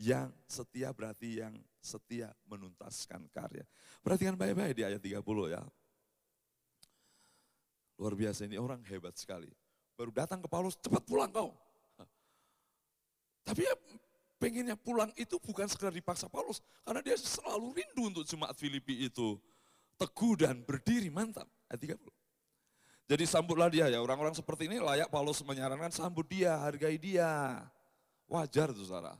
yang 0.00 0.32
setia 0.48 0.96
berarti 0.96 1.44
yang 1.44 1.52
setia 1.76 2.32
menuntaskan 2.48 3.28
karya. 3.28 3.68
Perhatikan 4.00 4.32
baik-baik 4.32 4.72
di 4.72 4.82
ayat 4.88 5.00
30 5.04 5.20
ya. 5.52 5.60
Luar 8.00 8.16
biasa 8.16 8.48
ini 8.48 8.56
orang 8.56 8.80
hebat 8.88 9.12
sekali. 9.20 9.52
Baru 9.92 10.08
datang 10.08 10.40
ke 10.40 10.48
Paulus, 10.48 10.80
cepat 10.80 11.04
pulang 11.04 11.28
kau. 11.28 11.52
Tapi 13.44 13.60
ya 13.60 13.76
pengennya 14.40 14.72
pulang 14.72 15.12
itu 15.20 15.36
bukan 15.36 15.68
sekedar 15.68 15.92
dipaksa 15.92 16.32
Paulus. 16.32 16.64
Karena 16.80 17.04
dia 17.04 17.20
selalu 17.20 17.76
rindu 17.76 18.08
untuk 18.08 18.24
jemaat 18.24 18.56
Filipi 18.56 19.04
itu. 19.04 19.36
Teguh 20.00 20.32
dan 20.40 20.64
berdiri, 20.64 21.12
mantap. 21.12 21.44
Ayat 21.68 21.92
30. 21.92 22.00
Jadi 23.04 23.24
sambutlah 23.28 23.68
dia 23.68 23.84
ya, 23.92 24.00
orang-orang 24.00 24.32
seperti 24.32 24.64
ini 24.64 24.80
layak 24.80 25.12
Paulus 25.12 25.44
menyarankan 25.44 25.92
sambut 25.92 26.24
dia, 26.24 26.56
hargai 26.56 26.96
dia. 26.96 27.60
Wajar 28.30 28.72
tuh 28.72 28.86
saudara. 28.88 29.12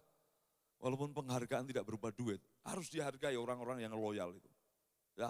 Walaupun 0.80 1.12
penghargaan 1.12 1.68
tidak 1.68 1.84
berupa 1.84 2.08
duit, 2.08 2.40
harus 2.64 2.88
dihargai 2.88 3.36
orang-orang 3.36 3.84
yang 3.84 3.92
loyal 3.92 4.32
itu. 4.32 4.48
Ya. 5.12 5.28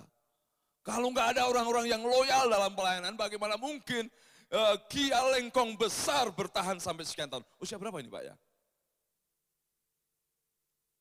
Kalau 0.87 1.11
nggak 1.11 1.37
ada 1.37 1.51
orang-orang 1.51 1.91
yang 1.91 2.07
loyal 2.07 2.47
dalam 2.47 2.73
pelayanan, 2.73 3.19
bagaimana 3.19 3.59
mungkin 3.59 4.07
uh, 4.55 4.79
Kia 4.87 5.19
Lengkong 5.35 5.75
besar 5.75 6.31
bertahan 6.31 6.79
sampai 6.79 7.03
sekian 7.03 7.27
tahun? 7.27 7.43
Usia 7.59 7.77
berapa 7.83 7.99
ini 7.99 8.07
Pak 8.07 8.23
ya? 8.23 8.35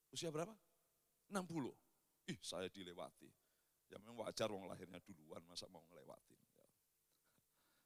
Usia 0.09 0.33
berapa? 0.33 0.51
60. 1.29 2.33
Ih, 2.33 2.39
saya 2.41 2.65
dilewati. 2.73 3.29
Ya 3.93 4.01
memang 4.01 4.25
wajar 4.25 4.49
wong 4.49 4.65
lahirnya 4.65 4.97
duluan, 5.05 5.45
masa 5.45 5.69
mau 5.69 5.85
ngelewatin. 5.93 6.39
Ya. 6.57 6.65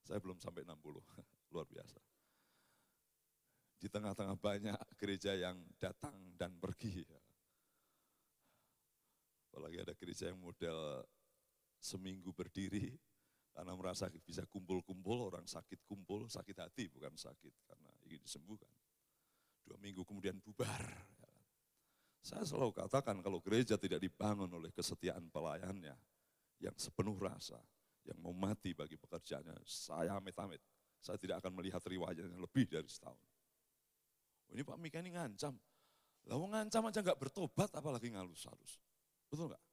Saya 0.08 0.20
belum 0.24 0.40
sampai 0.40 0.64
60, 0.64 0.80
luar 1.52 1.68
biasa 1.68 2.00
di 3.84 3.92
tengah-tengah 3.92 4.40
banyak 4.40 4.80
gereja 4.96 5.36
yang 5.36 5.60
datang 5.76 6.16
dan 6.40 6.56
pergi. 6.56 7.04
Ya. 7.04 7.22
Apalagi 9.52 9.84
ada 9.84 9.92
gereja 9.92 10.32
yang 10.32 10.40
model 10.40 11.04
seminggu 11.84 12.32
berdiri 12.32 12.96
karena 13.52 13.76
merasa 13.76 14.08
bisa 14.24 14.48
kumpul-kumpul, 14.48 15.28
orang 15.28 15.44
sakit 15.44 15.84
kumpul, 15.84 16.32
sakit 16.32 16.64
hati 16.64 16.88
bukan 16.88 17.12
sakit 17.12 17.52
karena 17.68 17.92
ingin 18.08 18.24
disembuhkan. 18.24 18.72
Dua 19.68 19.76
minggu 19.84 20.08
kemudian 20.08 20.40
bubar. 20.40 20.80
Ya. 21.20 21.32
Saya 22.24 22.48
selalu 22.48 22.72
katakan 22.72 23.20
kalau 23.20 23.44
gereja 23.44 23.76
tidak 23.76 24.00
dibangun 24.00 24.48
oleh 24.48 24.72
kesetiaan 24.72 25.28
pelayannya 25.28 26.00
yang 26.64 26.76
sepenuh 26.80 27.20
rasa, 27.20 27.60
yang 28.08 28.16
mau 28.24 28.32
mati 28.32 28.72
bagi 28.72 28.96
pekerjaannya, 28.96 29.60
saya 29.68 30.16
amit-amit. 30.16 30.64
Saya 31.04 31.20
tidak 31.20 31.44
akan 31.44 31.60
melihat 31.60 31.84
riwayatnya 31.84 32.40
lebih 32.40 32.72
dari 32.72 32.88
setahun. 32.88 33.33
Ini 34.52 34.62
Pak 34.66 34.78
Mika 34.82 35.00
ini 35.00 35.16
ngancam. 35.16 35.56
Lalu 36.28 36.44
ngancam 36.52 36.84
aja 36.90 37.00
nggak 37.00 37.20
bertobat 37.20 37.70
apalagi 37.72 38.12
ngalus 38.12 38.44
halus. 38.48 38.74
Betul 39.32 39.52
nggak? 39.52 39.64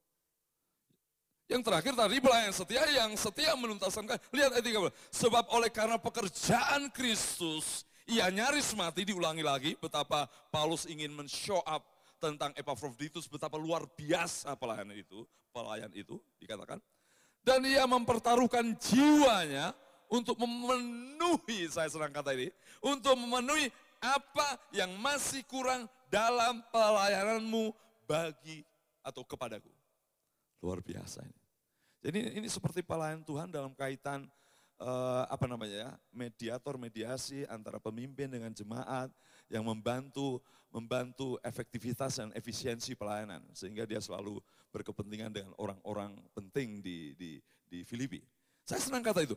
Yang 1.51 1.63
terakhir 1.67 1.93
tadi 1.99 2.17
pelayan 2.23 2.53
setia, 2.55 2.83
yang 2.95 3.11
setia 3.19 3.59
menuntaskan. 3.59 4.07
Lihat 4.31 4.55
ayat 4.55 4.63
30. 4.63 4.95
Sebab 5.11 5.51
oleh 5.51 5.67
karena 5.75 5.99
pekerjaan 5.99 6.87
Kristus, 6.95 7.83
ia 8.07 8.31
nyaris 8.31 8.71
mati, 8.79 9.03
diulangi 9.03 9.43
lagi. 9.43 9.75
Betapa 9.75 10.31
Paulus 10.55 10.87
ingin 10.87 11.11
men-show 11.11 11.59
up 11.67 11.83
tentang 12.23 12.55
Epaphroditus, 12.55 13.27
betapa 13.27 13.59
luar 13.59 13.83
biasa 13.99 14.55
pelayan 14.55 14.95
itu, 14.95 15.27
pelayan 15.51 15.91
itu 15.91 16.23
dikatakan. 16.39 16.79
Dan 17.43 17.67
ia 17.67 17.83
mempertaruhkan 17.83 18.77
jiwanya 18.79 19.75
untuk 20.07 20.39
memenuhi, 20.39 21.67
saya 21.67 21.91
senang 21.91 22.15
kata 22.15 22.31
ini, 22.37 22.53
untuk 22.79 23.19
memenuhi 23.19 23.75
apa 24.01 24.57
yang 24.73 24.91
masih 24.97 25.45
kurang 25.45 25.85
dalam 26.09 26.65
pelayananmu 26.73 27.71
bagi 28.09 28.65
atau 29.05 29.23
kepadaku. 29.23 29.71
Luar 30.65 30.81
biasa 30.81 31.23
ini. 31.25 31.41
Jadi 32.01 32.19
ini 32.41 32.49
seperti 32.49 32.81
pelayan 32.81 33.21
Tuhan 33.21 33.53
dalam 33.53 33.77
kaitan 33.77 34.25
uh, 34.81 35.29
apa 35.29 35.45
namanya 35.45 35.77
ya, 35.77 35.91
mediator 36.11 36.81
mediasi 36.81 37.45
antara 37.47 37.77
pemimpin 37.77 38.27
dengan 38.27 38.51
jemaat 38.51 39.13
yang 39.53 39.63
membantu 39.69 40.41
membantu 40.73 41.37
efektivitas 41.45 42.23
dan 42.23 42.31
efisiensi 42.33 42.97
pelayanan 42.97 43.45
sehingga 43.53 43.85
dia 43.85 44.01
selalu 44.01 44.41
berkepentingan 44.73 45.29
dengan 45.35 45.53
orang-orang 45.61 46.17
penting 46.33 46.81
di 46.81 47.13
di 47.21 47.37
di 47.69 47.85
Filipi. 47.85 48.25
Saya 48.65 48.81
senang 48.81 49.05
kata 49.05 49.27
itu. 49.27 49.37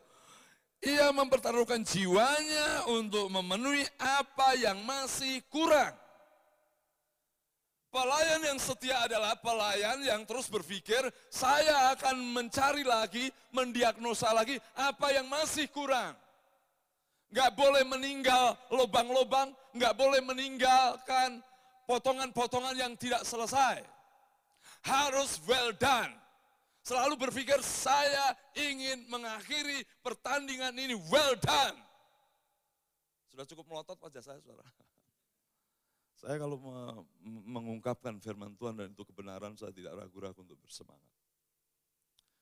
Ia 0.84 1.16
mempertaruhkan 1.16 1.80
jiwanya 1.88 2.92
untuk 2.92 3.32
memenuhi 3.32 3.88
apa 3.96 4.60
yang 4.60 4.84
masih 4.84 5.40
kurang. 5.48 5.96
Pelayan 7.88 8.42
yang 8.42 8.60
setia 8.60 9.06
adalah 9.06 9.38
pelayan 9.40 10.02
yang 10.04 10.28
terus 10.28 10.52
berpikir, 10.52 11.08
saya 11.30 11.94
akan 11.96 12.36
mencari 12.36 12.84
lagi, 12.84 13.32
mendiagnosa 13.54 14.34
lagi 14.36 14.60
apa 14.76 15.14
yang 15.14 15.30
masih 15.30 15.72
kurang. 15.72 16.18
Gak 17.32 17.54
boleh 17.54 17.86
meninggal 17.88 18.58
lubang-lubang, 18.74 19.56
gak 19.78 19.94
boleh 19.96 20.20
meninggalkan 20.20 21.40
potongan-potongan 21.88 22.76
yang 22.76 22.94
tidak 23.00 23.24
selesai. 23.24 23.80
Harus 24.84 25.40
well 25.48 25.72
done 25.72 26.23
selalu 26.84 27.16
berpikir 27.16 27.58
saya 27.64 28.36
ingin 28.54 29.08
mengakhiri 29.08 29.88
pertandingan 30.04 30.76
ini 30.76 30.94
well 31.08 31.34
done. 31.40 31.80
Sudah 33.32 33.48
cukup 33.48 33.66
melotot 33.72 33.98
wajah 33.98 34.22
saya 34.22 34.38
saudara. 34.44 34.62
Saya 36.24 36.40
kalau 36.40 36.56
mengungkapkan 37.26 38.16
firman 38.24 38.56
Tuhan 38.56 38.80
dan 38.80 38.96
itu 38.96 39.04
kebenaran 39.04 39.60
saya 39.60 39.76
tidak 39.76 40.00
ragu-ragu 40.00 40.40
untuk 40.40 40.56
bersemangat. 40.56 41.12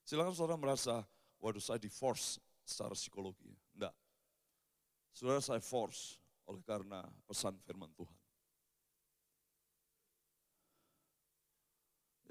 Silakan 0.06 0.38
saudara 0.38 0.54
merasa, 0.54 1.02
waduh 1.42 1.58
saya 1.58 1.82
di 1.82 1.90
force 1.90 2.38
secara 2.62 2.94
psikologi. 2.94 3.50
Enggak. 3.74 3.96
Saudara 5.18 5.42
saya 5.42 5.58
force 5.58 6.22
oleh 6.46 6.62
karena 6.62 7.02
pesan 7.26 7.58
firman 7.66 7.90
Tuhan. 7.98 8.21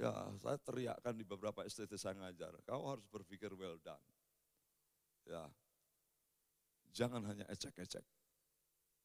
Ya, 0.01 0.17
saya 0.41 0.57
teriakkan 0.57 1.13
di 1.13 1.29
beberapa 1.29 1.61
STT 1.69 2.01
saya 2.01 2.17
ngajar, 2.17 2.57
kau 2.65 2.89
harus 2.89 3.05
berpikir 3.13 3.53
well 3.53 3.77
done. 3.85 4.01
Ya, 5.29 5.45
jangan 6.89 7.21
hanya 7.29 7.45
ecek-ecek. 7.53 8.01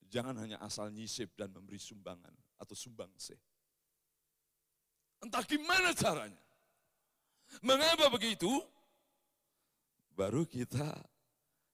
Jangan 0.07 0.39
hanya 0.39 0.55
asal 0.63 0.87
nyisip 0.95 1.35
dan 1.35 1.51
memberi 1.51 1.83
sumbangan 1.83 2.31
atau 2.55 2.71
sumbang 2.71 3.11
sih. 3.19 3.35
Entah 5.19 5.43
gimana 5.43 5.91
caranya. 5.91 6.39
Mengapa 7.59 8.07
begitu? 8.07 8.47
Baru 10.15 10.47
kita 10.47 10.95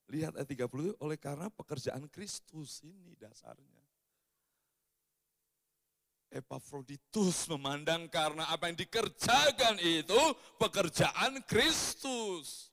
lihat 0.09 0.33
ayat 0.33 0.49
30 0.49 0.97
oleh 0.97 1.17
karena 1.21 1.53
pekerjaan 1.53 2.09
Kristus 2.09 2.81
ini 2.81 3.13
dasarnya. 3.21 3.85
Epafroditus 6.31 7.51
memandang 7.51 8.07
karena 8.07 8.47
apa 8.47 8.71
yang 8.71 8.79
dikerjakan 8.79 9.75
itu 9.83 10.21
pekerjaan 10.55 11.43
Kristus. 11.43 12.71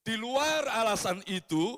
Di 0.00 0.16
luar 0.16 0.64
alasan 0.68 1.20
itu, 1.28 1.76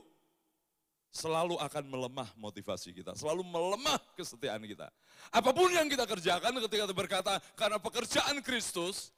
selalu 1.10 1.58
akan 1.58 1.84
melemah 1.90 2.30
motivasi 2.38 2.94
kita, 2.94 3.18
selalu 3.18 3.42
melemah 3.42 3.98
kesetiaan 4.14 4.62
kita. 4.62 4.86
Apa 5.34 5.50
pun 5.50 5.70
yang 5.74 5.90
kita 5.90 6.06
kerjakan 6.06 6.62
ketika 6.62 6.94
berkata 6.94 7.42
karena 7.58 7.82
pekerjaan 7.82 8.38
Kristus, 8.42 9.10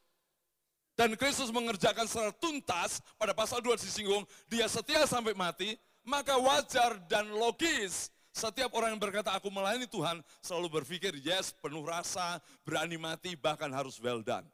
dan 0.99 1.15
Kristus 1.15 1.55
mengerjakan 1.55 2.11
secara 2.11 2.35
tuntas 2.35 3.05
pada 3.15 3.31
pasal 3.31 3.63
2 3.63 3.77
disinggung, 3.79 4.27
dia 4.51 4.67
setia 4.67 5.07
sampai 5.07 5.31
mati, 5.37 5.79
maka 6.03 6.35
wajar 6.41 6.99
dan 7.07 7.29
logis 7.31 8.11
setiap 8.39 8.71
orang 8.79 8.95
yang 8.95 9.03
berkata 9.03 9.35
aku 9.35 9.51
melayani 9.51 9.91
Tuhan 9.91 10.23
selalu 10.39 10.79
berpikir 10.79 11.11
yes, 11.19 11.51
penuh 11.51 11.83
rasa, 11.83 12.39
berani 12.63 12.95
mati, 12.95 13.35
bahkan 13.35 13.67
harus 13.75 13.99
well 13.99 14.23
done. 14.23 14.47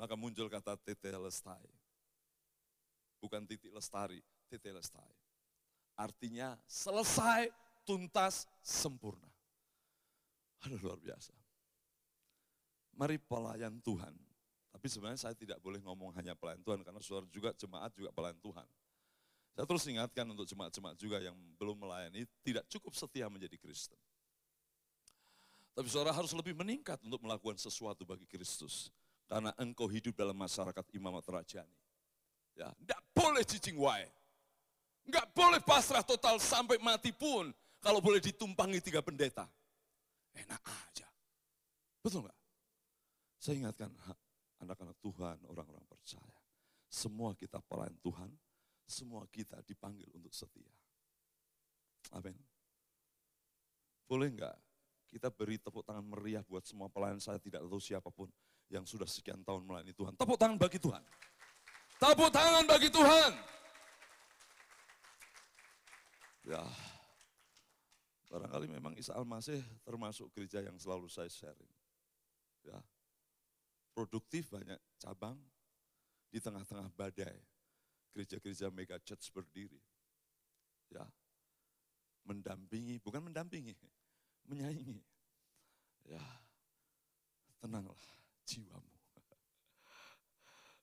Maka 0.00 0.16
muncul 0.16 0.48
kata 0.48 0.80
tete 0.80 1.12
lestai. 1.12 1.68
Bukan 3.20 3.44
titik 3.44 3.68
lestari, 3.68 4.24
tete 4.48 4.72
lestai. 4.72 5.12
Artinya 5.92 6.56
selesai, 6.64 7.52
tuntas, 7.84 8.48
sempurna. 8.64 9.28
Aduh 10.64 10.80
luar 10.80 10.96
biasa. 10.96 11.36
Mari 12.96 13.20
pelayan 13.20 13.76
Tuhan. 13.84 14.16
Tapi 14.72 14.86
sebenarnya 14.88 15.20
saya 15.20 15.36
tidak 15.36 15.60
boleh 15.60 15.76
ngomong 15.84 16.16
hanya 16.16 16.32
pelayan 16.32 16.64
Tuhan, 16.64 16.80
karena 16.80 17.04
saudara 17.04 17.28
juga 17.28 17.52
jemaat 17.52 17.92
juga 17.92 18.08
pelayan 18.16 18.40
Tuhan. 18.40 18.64
Saya 19.54 19.66
terus 19.66 19.84
ingatkan 19.90 20.24
untuk 20.30 20.46
jemaat-jemaat 20.46 20.96
juga 20.96 21.18
yang 21.20 21.36
belum 21.58 21.76
melayani, 21.82 22.24
tidak 22.46 22.64
cukup 22.70 22.94
setia 22.94 23.26
menjadi 23.26 23.58
Kristen. 23.58 23.98
Tapi 25.74 25.86
saudara 25.86 26.14
harus 26.14 26.34
lebih 26.34 26.52
meningkat 26.52 26.98
untuk 27.06 27.22
melakukan 27.22 27.56
sesuatu 27.56 28.02
bagi 28.04 28.26
Kristus. 28.26 28.90
Karena 29.30 29.54
engkau 29.62 29.86
hidup 29.86 30.18
dalam 30.18 30.34
masyarakat 30.34 30.84
imamat 30.98 31.22
rajani. 31.30 31.78
Ya, 32.58 32.74
tidak 32.82 33.00
boleh 33.14 33.46
cicing 33.46 33.78
wae. 33.78 34.10
Enggak 35.06 35.30
boleh 35.32 35.62
pasrah 35.62 36.02
total 36.02 36.42
sampai 36.42 36.82
mati 36.82 37.14
pun. 37.14 37.54
Kalau 37.78 38.02
boleh 38.02 38.18
ditumpangi 38.18 38.82
tiga 38.82 39.00
pendeta. 39.00 39.46
Enak 40.34 40.62
aja. 40.66 41.08
Betul 42.02 42.26
enggak? 42.26 42.38
Saya 43.40 43.54
ingatkan 43.64 43.88
anak-anak 44.60 44.98
Tuhan, 45.00 45.36
orang-orang 45.48 45.86
percaya. 45.88 46.38
Semua 46.90 47.32
kita 47.38 47.62
pelayan 47.64 47.96
Tuhan, 48.02 48.28
semua 48.90 49.24
kita 49.30 49.62
dipanggil 49.62 50.10
untuk 50.12 50.34
setia. 50.34 50.68
Amin. 52.12 52.34
Boleh 54.10 54.34
enggak 54.34 54.58
kita 55.10 55.26
beri 55.26 55.58
tepuk 55.58 55.82
tangan 55.82 56.06
meriah 56.06 56.46
buat 56.46 56.62
semua 56.62 56.86
pelayan 56.86 57.18
saya 57.18 57.42
tidak 57.42 57.66
tahu 57.66 57.82
siapa 57.82 58.14
pun 58.14 58.30
yang 58.70 58.86
sudah 58.86 59.10
sekian 59.10 59.42
tahun 59.42 59.66
melayani 59.66 59.90
Tuhan. 59.90 60.14
Tepuk 60.14 60.38
tangan 60.38 60.54
bagi 60.54 60.78
Tuhan. 60.78 61.02
Tepuk 61.98 62.30
tangan 62.30 62.64
bagi 62.70 62.88
Tuhan. 62.88 63.32
Ya, 66.46 66.62
barangkali 68.30 68.66
memang 68.70 68.94
Isa 68.96 69.12
Al-Masih 69.18 69.60
termasuk 69.82 70.30
gereja 70.30 70.62
yang 70.62 70.78
selalu 70.78 71.10
saya 71.10 71.28
sharing. 71.28 71.74
Ya, 72.62 72.78
produktif 73.92 74.48
banyak 74.48 74.78
cabang 75.02 75.36
di 76.30 76.38
tengah-tengah 76.38 76.86
badai 76.94 77.34
gereja-gereja 78.14 78.68
mega 78.74 78.98
church 79.02 79.30
berdiri. 79.30 79.78
Ya. 80.90 81.06
Mendampingi, 82.26 83.00
bukan 83.00 83.30
mendampingi, 83.30 83.74
menyaingi. 84.46 85.00
Ya. 86.06 86.22
Tenanglah 87.60 87.98
jiwamu. 88.48 88.96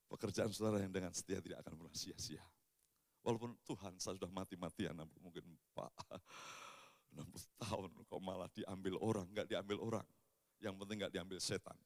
Pekerjaan 0.07 0.55
saudara 0.55 0.80
yang 0.80 0.93
dengan 0.93 1.11
setia 1.11 1.43
tidak 1.43 1.59
akan 1.67 1.84
pernah 1.84 1.95
sia-sia. 1.95 2.43
Walaupun 3.28 3.59
Tuhan 3.67 3.99
saya 3.99 4.15
sudah 4.15 4.32
mati-matian, 4.32 4.95
mungkin 5.19 5.43
Pak 5.75 5.91
60 7.11 7.28
tahun 7.59 7.91
kok 8.07 8.21
malah 8.23 8.47
diambil 8.55 8.95
orang, 9.03 9.28
nggak 9.36 9.51
diambil 9.51 9.78
orang. 9.84 10.07
Yang 10.63 10.75
penting 10.80 10.97
nggak 11.03 11.13
diambil 11.13 11.39
setan. 11.43 11.78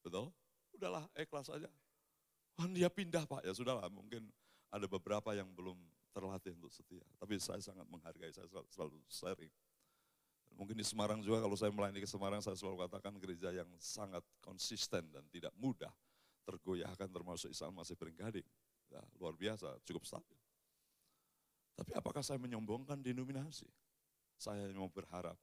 Betul? 0.00 0.32
Udahlah, 0.72 1.04
ikhlas 1.20 1.52
aja. 1.52 1.68
Oh 2.58 2.66
dia 2.66 2.90
pindah 2.90 3.22
Pak, 3.22 3.46
ya 3.46 3.54
sudahlah 3.54 3.86
mungkin 3.86 4.26
ada 4.68 4.90
beberapa 4.90 5.30
yang 5.30 5.46
belum 5.54 5.78
terlatih 6.10 6.58
untuk 6.58 6.74
setia. 6.74 7.06
Tapi 7.22 7.38
saya 7.38 7.62
sangat 7.62 7.86
menghargai, 7.86 8.34
saya 8.34 8.50
selalu 8.74 8.98
sharing. 9.06 9.52
Mungkin 10.58 10.74
di 10.74 10.82
Semarang 10.82 11.22
juga 11.22 11.38
kalau 11.38 11.54
saya 11.54 11.70
melayani 11.70 12.02
ke 12.02 12.10
Semarang 12.10 12.42
saya 12.42 12.58
selalu 12.58 12.82
katakan 12.88 13.14
gereja 13.22 13.54
yang 13.54 13.70
sangat 13.78 14.26
konsisten 14.42 15.06
dan 15.14 15.22
tidak 15.30 15.54
mudah 15.54 15.92
tergoyahkan 16.42 17.06
termasuk 17.06 17.52
Islam 17.54 17.78
masih 17.78 17.94
Beringgading. 17.94 18.46
Ya, 18.88 19.04
luar 19.20 19.36
biasa, 19.36 19.78
cukup 19.84 20.02
stabil. 20.08 20.34
Tapi 21.78 21.94
apakah 21.94 22.24
saya 22.26 22.40
menyombongkan 22.42 22.98
denominasi? 22.98 23.68
Saya 24.34 24.66
mau 24.74 24.90
berharap, 24.90 25.38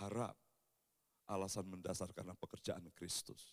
harap 0.00 0.32
alasan 1.28 1.68
mendasar 1.68 2.08
karena 2.16 2.32
pekerjaan 2.32 2.88
Kristus. 2.96 3.52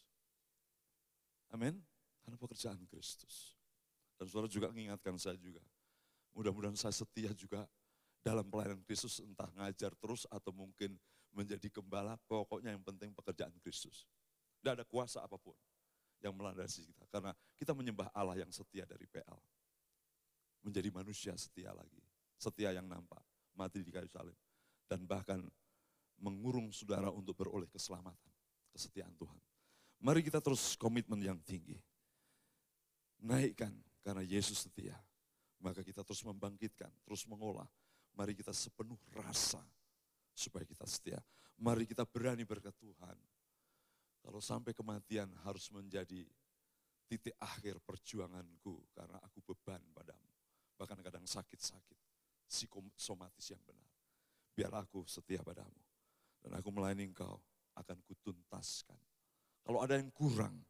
Amin. 1.52 1.82
Karena 2.26 2.42
pekerjaan 2.42 2.82
Kristus. 2.90 3.54
Dan 4.18 4.26
saudara 4.26 4.50
juga 4.50 4.74
mengingatkan 4.74 5.14
saya 5.22 5.38
juga. 5.38 5.62
Mudah-mudahan 6.34 6.74
saya 6.74 6.92
setia 6.92 7.30
juga 7.38 7.70
dalam 8.26 8.44
pelayanan 8.50 8.82
Kristus 8.82 9.22
entah 9.22 9.48
ngajar 9.54 9.94
terus 9.94 10.26
atau 10.34 10.50
mungkin 10.50 10.98
menjadi 11.30 11.70
gembala, 11.70 12.18
pokoknya 12.26 12.74
yang 12.74 12.82
penting 12.82 13.14
pekerjaan 13.14 13.54
Kristus. 13.62 14.10
Tidak 14.58 14.82
ada 14.82 14.86
kuasa 14.88 15.22
apa 15.22 15.38
pun 15.38 15.54
yang 16.26 16.34
melandasi 16.34 16.90
kita. 16.90 17.06
Karena 17.14 17.36
kita 17.54 17.78
menyembah 17.78 18.10
Allah 18.16 18.42
yang 18.42 18.50
setia 18.50 18.90
dari 18.90 19.06
PL. 19.06 19.38
Menjadi 20.66 20.90
manusia 20.90 21.38
setia 21.38 21.70
lagi. 21.70 22.02
Setia 22.42 22.74
yang 22.74 22.90
nampak, 22.90 23.22
mati 23.54 23.86
di 23.86 23.94
kayu 23.94 24.10
salib. 24.10 24.34
Dan 24.90 25.06
bahkan 25.06 25.46
mengurung 26.18 26.74
saudara 26.74 27.14
untuk 27.14 27.38
beroleh 27.38 27.70
keselamatan, 27.70 28.34
kesetiaan 28.74 29.14
Tuhan. 29.14 29.38
Mari 30.02 30.26
kita 30.26 30.42
terus 30.42 30.74
komitmen 30.74 31.22
yang 31.22 31.38
tinggi 31.46 31.78
naikkan 33.22 33.72
karena 34.04 34.22
Yesus 34.26 34.66
setia. 34.68 34.96
Maka 35.64 35.82
kita 35.82 36.06
terus 36.06 36.22
membangkitkan, 36.22 36.92
terus 37.08 37.26
mengolah. 37.26 37.66
Mari 38.16 38.38
kita 38.38 38.54
sepenuh 38.54 39.00
rasa 39.12 39.60
supaya 40.32 40.64
kita 40.64 40.86
setia. 40.88 41.20
Mari 41.60 41.88
kita 41.88 42.04
berani 42.06 42.44
berkat 42.44 42.76
Tuhan. 42.80 43.18
Kalau 44.26 44.42
sampai 44.42 44.74
kematian 44.74 45.30
harus 45.46 45.70
menjadi 45.72 46.26
titik 47.06 47.38
akhir 47.38 47.78
perjuanganku 47.86 48.90
karena 48.92 49.22
aku 49.22 49.42
beban 49.42 49.82
padamu. 49.94 50.32
Bahkan 50.76 51.00
kadang 51.06 51.24
sakit-sakit, 51.24 52.00
psikosomatis 52.50 53.46
yang 53.54 53.62
benar. 53.64 53.92
Biar 54.56 54.72
aku 54.76 55.06
setia 55.08 55.40
padamu. 55.46 55.82
Dan 56.42 56.58
aku 56.58 56.70
melayani 56.70 57.10
engkau 57.10 57.42
akan 57.78 57.98
kutuntaskan. 58.06 59.00
Kalau 59.66 59.82
ada 59.82 59.98
yang 59.98 60.14
kurang, 60.14 60.62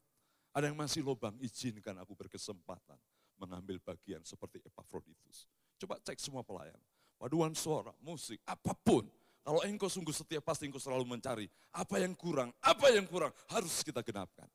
ada 0.55 0.71
yang 0.71 0.79
masih 0.79 1.03
lubang, 1.03 1.35
izinkan 1.43 1.99
aku 1.99 2.15
berkesempatan 2.15 2.95
mengambil 3.35 3.75
bagian 3.83 4.23
seperti 4.23 4.63
Epafroditus. 4.63 5.51
Coba 5.75 5.99
cek 5.99 6.15
semua 6.15 6.47
pelayan. 6.47 6.79
Paduan 7.19 7.51
suara, 7.51 7.91
musik, 7.99 8.39
apa 8.47 8.71
pun. 8.71 9.03
Kalau 9.43 9.59
engkau 9.67 9.91
sungguh 9.91 10.15
setia, 10.15 10.39
pasti 10.39 10.71
engkau 10.71 10.79
selalu 10.79 11.03
mencari. 11.03 11.51
Apa 11.75 11.99
yang 11.99 12.15
kurang, 12.15 12.55
apa 12.63 12.87
yang 12.87 13.03
kurang, 13.03 13.35
harus 13.51 13.83
kita 13.83 13.99
genapkan. 13.99 14.47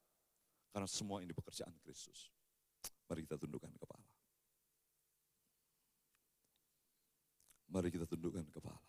Karena 0.72 0.88
semua 0.88 1.20
ini 1.20 1.36
pekerjaan 1.36 1.76
Kristus. 1.84 2.32
Mari 3.04 3.28
kita 3.28 3.36
tundukkan 3.36 3.70
kepala. 3.76 4.08
Mari 7.70 7.88
kita 7.92 8.08
tundukkan 8.08 8.48
kepala. 8.48 8.80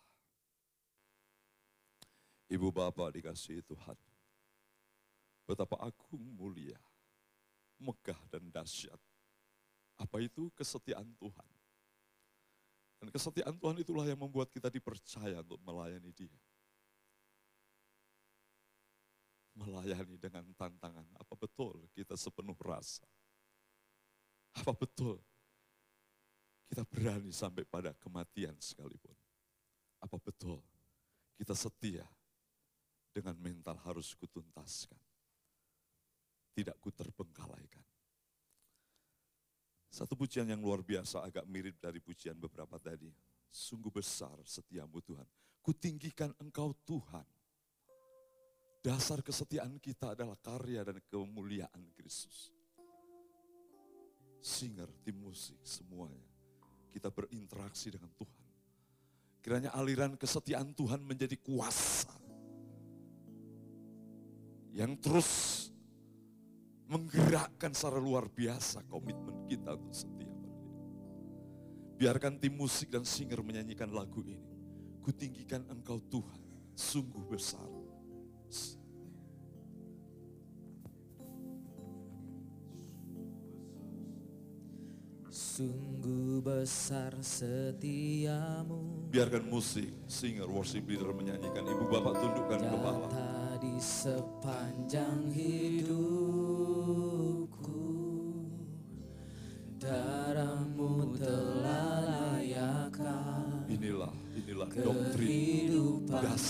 Ibu 2.48 2.72
Bapak 2.72 3.20
dikasih 3.20 3.60
Tuhan. 3.68 4.00
Betapa 5.44 5.76
agung 5.76 6.24
mulia 6.40 6.80
megah 7.82 8.18
dan 8.30 8.46
dahsyat. 8.48 8.98
Apa 9.98 10.22
itu 10.22 10.48
kesetiaan 10.54 11.10
Tuhan? 11.18 11.50
Dan 13.02 13.10
kesetiaan 13.10 13.58
Tuhan 13.58 13.82
itulah 13.82 14.06
yang 14.06 14.22
membuat 14.22 14.46
kita 14.54 14.70
dipercaya 14.70 15.42
untuk 15.42 15.58
melayani 15.66 16.14
dia. 16.14 16.38
Melayani 19.58 20.14
dengan 20.16 20.46
tantangan. 20.54 21.06
Apa 21.18 21.34
betul 21.34 21.82
kita 21.98 22.14
sepenuh 22.14 22.54
rasa? 22.62 23.02
Apa 24.54 24.70
betul 24.70 25.18
kita 26.70 26.86
berani 26.88 27.34
sampai 27.34 27.66
pada 27.66 27.90
kematian 27.98 28.54
sekalipun? 28.62 29.18
Apa 29.98 30.16
betul 30.22 30.62
kita 31.36 31.58
setia 31.58 32.06
dengan 33.10 33.34
mental 33.36 33.76
harus 33.82 34.14
kutuntaskan? 34.14 35.11
Tidak 36.52 36.76
ku 36.78 36.92
terbengkalaikan. 36.92 37.82
Satu 39.92 40.16
pujian 40.16 40.48
yang 40.48 40.64
luar 40.64 40.80
biasa 40.80 41.20
agak 41.20 41.44
mirip 41.44 41.76
dari 41.76 42.00
pujian 42.00 42.32
beberapa 42.40 42.80
tadi. 42.80 43.12
Sungguh 43.52 43.92
besar 43.92 44.32
setiamu 44.40 45.04
Tuhan. 45.04 45.28
Kutinggikan 45.60 46.32
engkau 46.40 46.72
Tuhan. 46.88 47.28
Dasar 48.80 49.20
kesetiaan 49.20 49.76
kita 49.76 50.16
adalah 50.16 50.34
karya 50.40 50.80
dan 50.82 50.96
kemuliaan 51.12 51.92
Kristus. 51.92 52.50
Singer, 54.40 54.88
tim 55.04 55.22
musik, 55.22 55.60
semuanya. 55.60 56.26
Kita 56.88 57.12
berinteraksi 57.12 57.92
dengan 57.92 58.10
Tuhan. 58.16 58.42
Kiranya 59.44 59.70
aliran 59.76 60.16
kesetiaan 60.16 60.72
Tuhan 60.74 61.04
menjadi 61.04 61.36
kuasa. 61.38 62.10
Yang 64.72 64.92
terus 65.04 65.30
menggerakkan 66.92 67.72
secara 67.72 67.96
luar 67.96 68.28
biasa 68.28 68.84
komitmen 68.84 69.48
kita 69.48 69.72
untuk 69.72 69.96
setia 69.96 70.28
pada 70.28 70.60
dia. 70.60 70.84
Biarkan 71.96 72.36
tim 72.36 72.52
musik 72.52 72.92
dan 72.92 73.08
singer 73.08 73.40
menyanyikan 73.40 73.88
lagu 73.88 74.20
ini. 74.28 74.36
Kutinggikan 75.00 75.64
engkau 75.72 75.98
Tuhan, 76.12 76.40
sungguh 76.76 77.24
besar. 77.24 77.64
Sungguh 85.32 86.44
besar 86.44 87.16
setiamu 87.24 89.08
Biarkan 89.08 89.48
musik, 89.48 89.88
singer, 90.04 90.44
worship 90.48 90.84
leader 90.84 91.08
menyanyikan. 91.12 91.64
Ibu 91.64 91.88
bapak 91.88 92.20
tundukkan 92.20 92.60
kepala. 92.60 93.08
Nyata 93.08 93.32
di 93.60 93.76
sepanjang 93.80 95.32
hidupku 95.32 96.41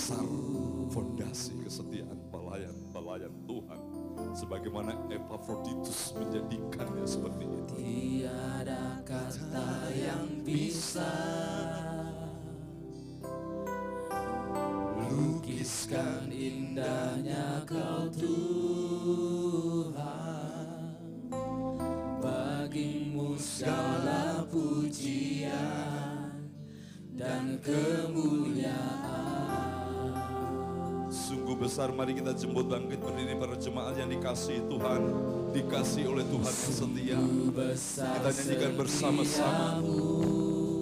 dasar 0.02 0.26
fondasi 0.90 1.54
kesetiaan 1.62 2.18
pelayan-pelayan 2.34 3.30
Tuhan. 3.46 3.78
Sebagaimana 4.34 4.98
Epaphroditus 5.06 6.10
menjadikannya 6.18 7.06
seperti 7.06 7.46
itu. 7.46 7.74
Tiada 7.78 8.98
kata 9.06 9.94
yang 9.94 10.42
bisa 10.42 11.06
Lukiskan 15.06 16.26
indahnya 16.34 17.62
kau 17.62 18.10
Tuhan 18.10 19.38
Bagimu 22.18 23.38
segala 23.38 24.42
pujian 24.50 25.62
dan 27.14 27.54
kemuliaan 27.62 29.01
besar 31.62 31.94
mari 31.94 32.18
kita 32.18 32.34
jemput 32.34 32.66
bangkit 32.66 32.98
berdiri 32.98 33.38
para 33.38 33.54
jemaat 33.54 33.94
yang 33.94 34.10
dikasih 34.10 34.66
Tuhan. 34.66 35.02
Dikasih 35.54 36.10
oleh 36.10 36.26
Tuhan 36.26 36.54
yang 36.58 36.74
setia. 36.74 37.18
Kita 38.02 38.30
nyanyikan 38.34 38.72
bersama-sama. 38.74 39.78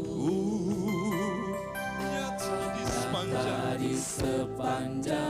Uh, 0.09 1.53
nyata 2.01 3.77
di 3.77 3.93
sepanjang 3.93 5.30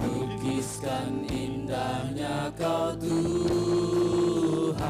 Lukiskan 0.00 1.28
indahnya 1.28 2.48
kau 2.56 2.96
Tuhan 2.96 4.80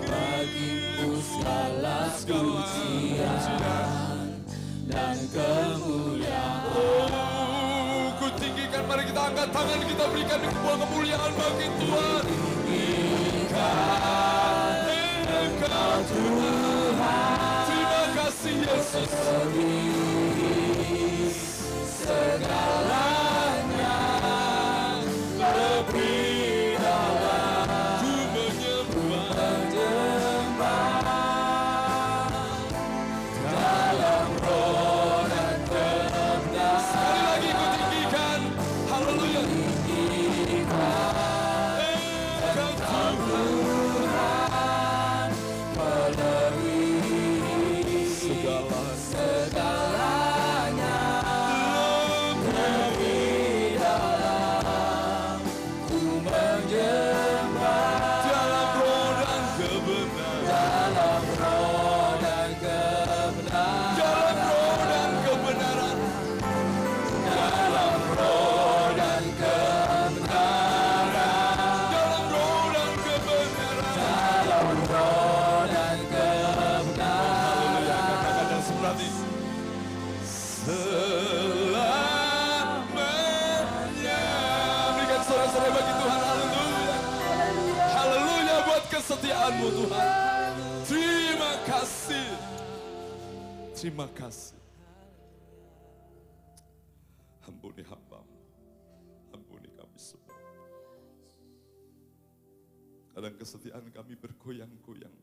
Bagimu 0.00 1.20
segala 1.20 2.08
pujian 2.24 3.52
dan 4.88 5.16
kemuliaan 5.28 6.72
Oh, 6.72 8.16
ku 8.16 8.32
tinggikan 8.40 8.88
mari 8.88 9.04
kita 9.12 9.28
angkat 9.28 9.48
tangan 9.52 9.80
kita 9.84 10.04
berikan 10.08 10.40
kemuliaan 10.40 11.32
bagi 11.36 11.68
Tuhan. 11.76 12.21
Kesetiaan 103.42 103.90
kami 103.90 104.14
bergoyang-goyang. 104.14 105.18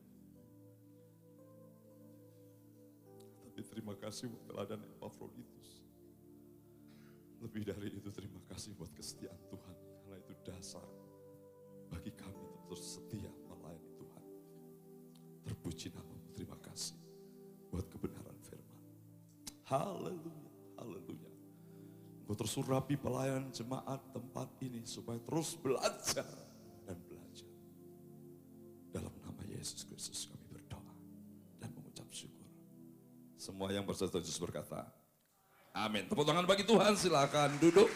Tapi 3.40 3.60
terima 3.64 3.96
kasih 3.96 4.28
buat 4.28 4.44
teladan 4.44 4.84
Epaphroditus. 4.84 5.88
Lebih 7.40 7.64
dari 7.64 7.96
itu 7.96 8.12
terima 8.12 8.44
kasih 8.44 8.76
buat 8.76 8.92
kesetiaan 8.92 9.40
Tuhan. 9.48 9.76
Karena 10.04 10.16
itu 10.20 10.36
dasar 10.44 10.84
bagi 11.88 12.12
kami 12.12 12.36
untuk 12.44 12.62
terus 12.68 13.00
setia 13.00 13.32
melayani 13.48 13.90
Tuhan. 13.96 14.24
Terpuji 15.48 15.88
namamu, 15.96 16.28
terima 16.36 16.60
kasih 16.60 17.00
buat 17.72 17.88
kebenaran 17.88 18.36
firman. 18.44 18.84
Haleluya, 19.64 20.52
haleluya. 20.76 21.32
Engkau 22.28 22.36
terus 22.36 22.54
urapi 22.60 22.94
pelayanan 23.00 23.48
jemaat 23.48 24.04
tempat 24.12 24.52
ini 24.60 24.84
supaya 24.84 25.18
terus 25.24 25.56
belajar. 25.56 26.49
Semua 33.60 33.76
yang 33.76 33.84
bersetuju 33.84 34.32
berkata, 34.40 34.88
Amin. 35.76 36.08
Tepuk 36.08 36.24
tangan 36.24 36.48
bagi 36.48 36.64
Tuhan, 36.64 36.96
silakan 36.96 37.60
duduk. 37.60 37.92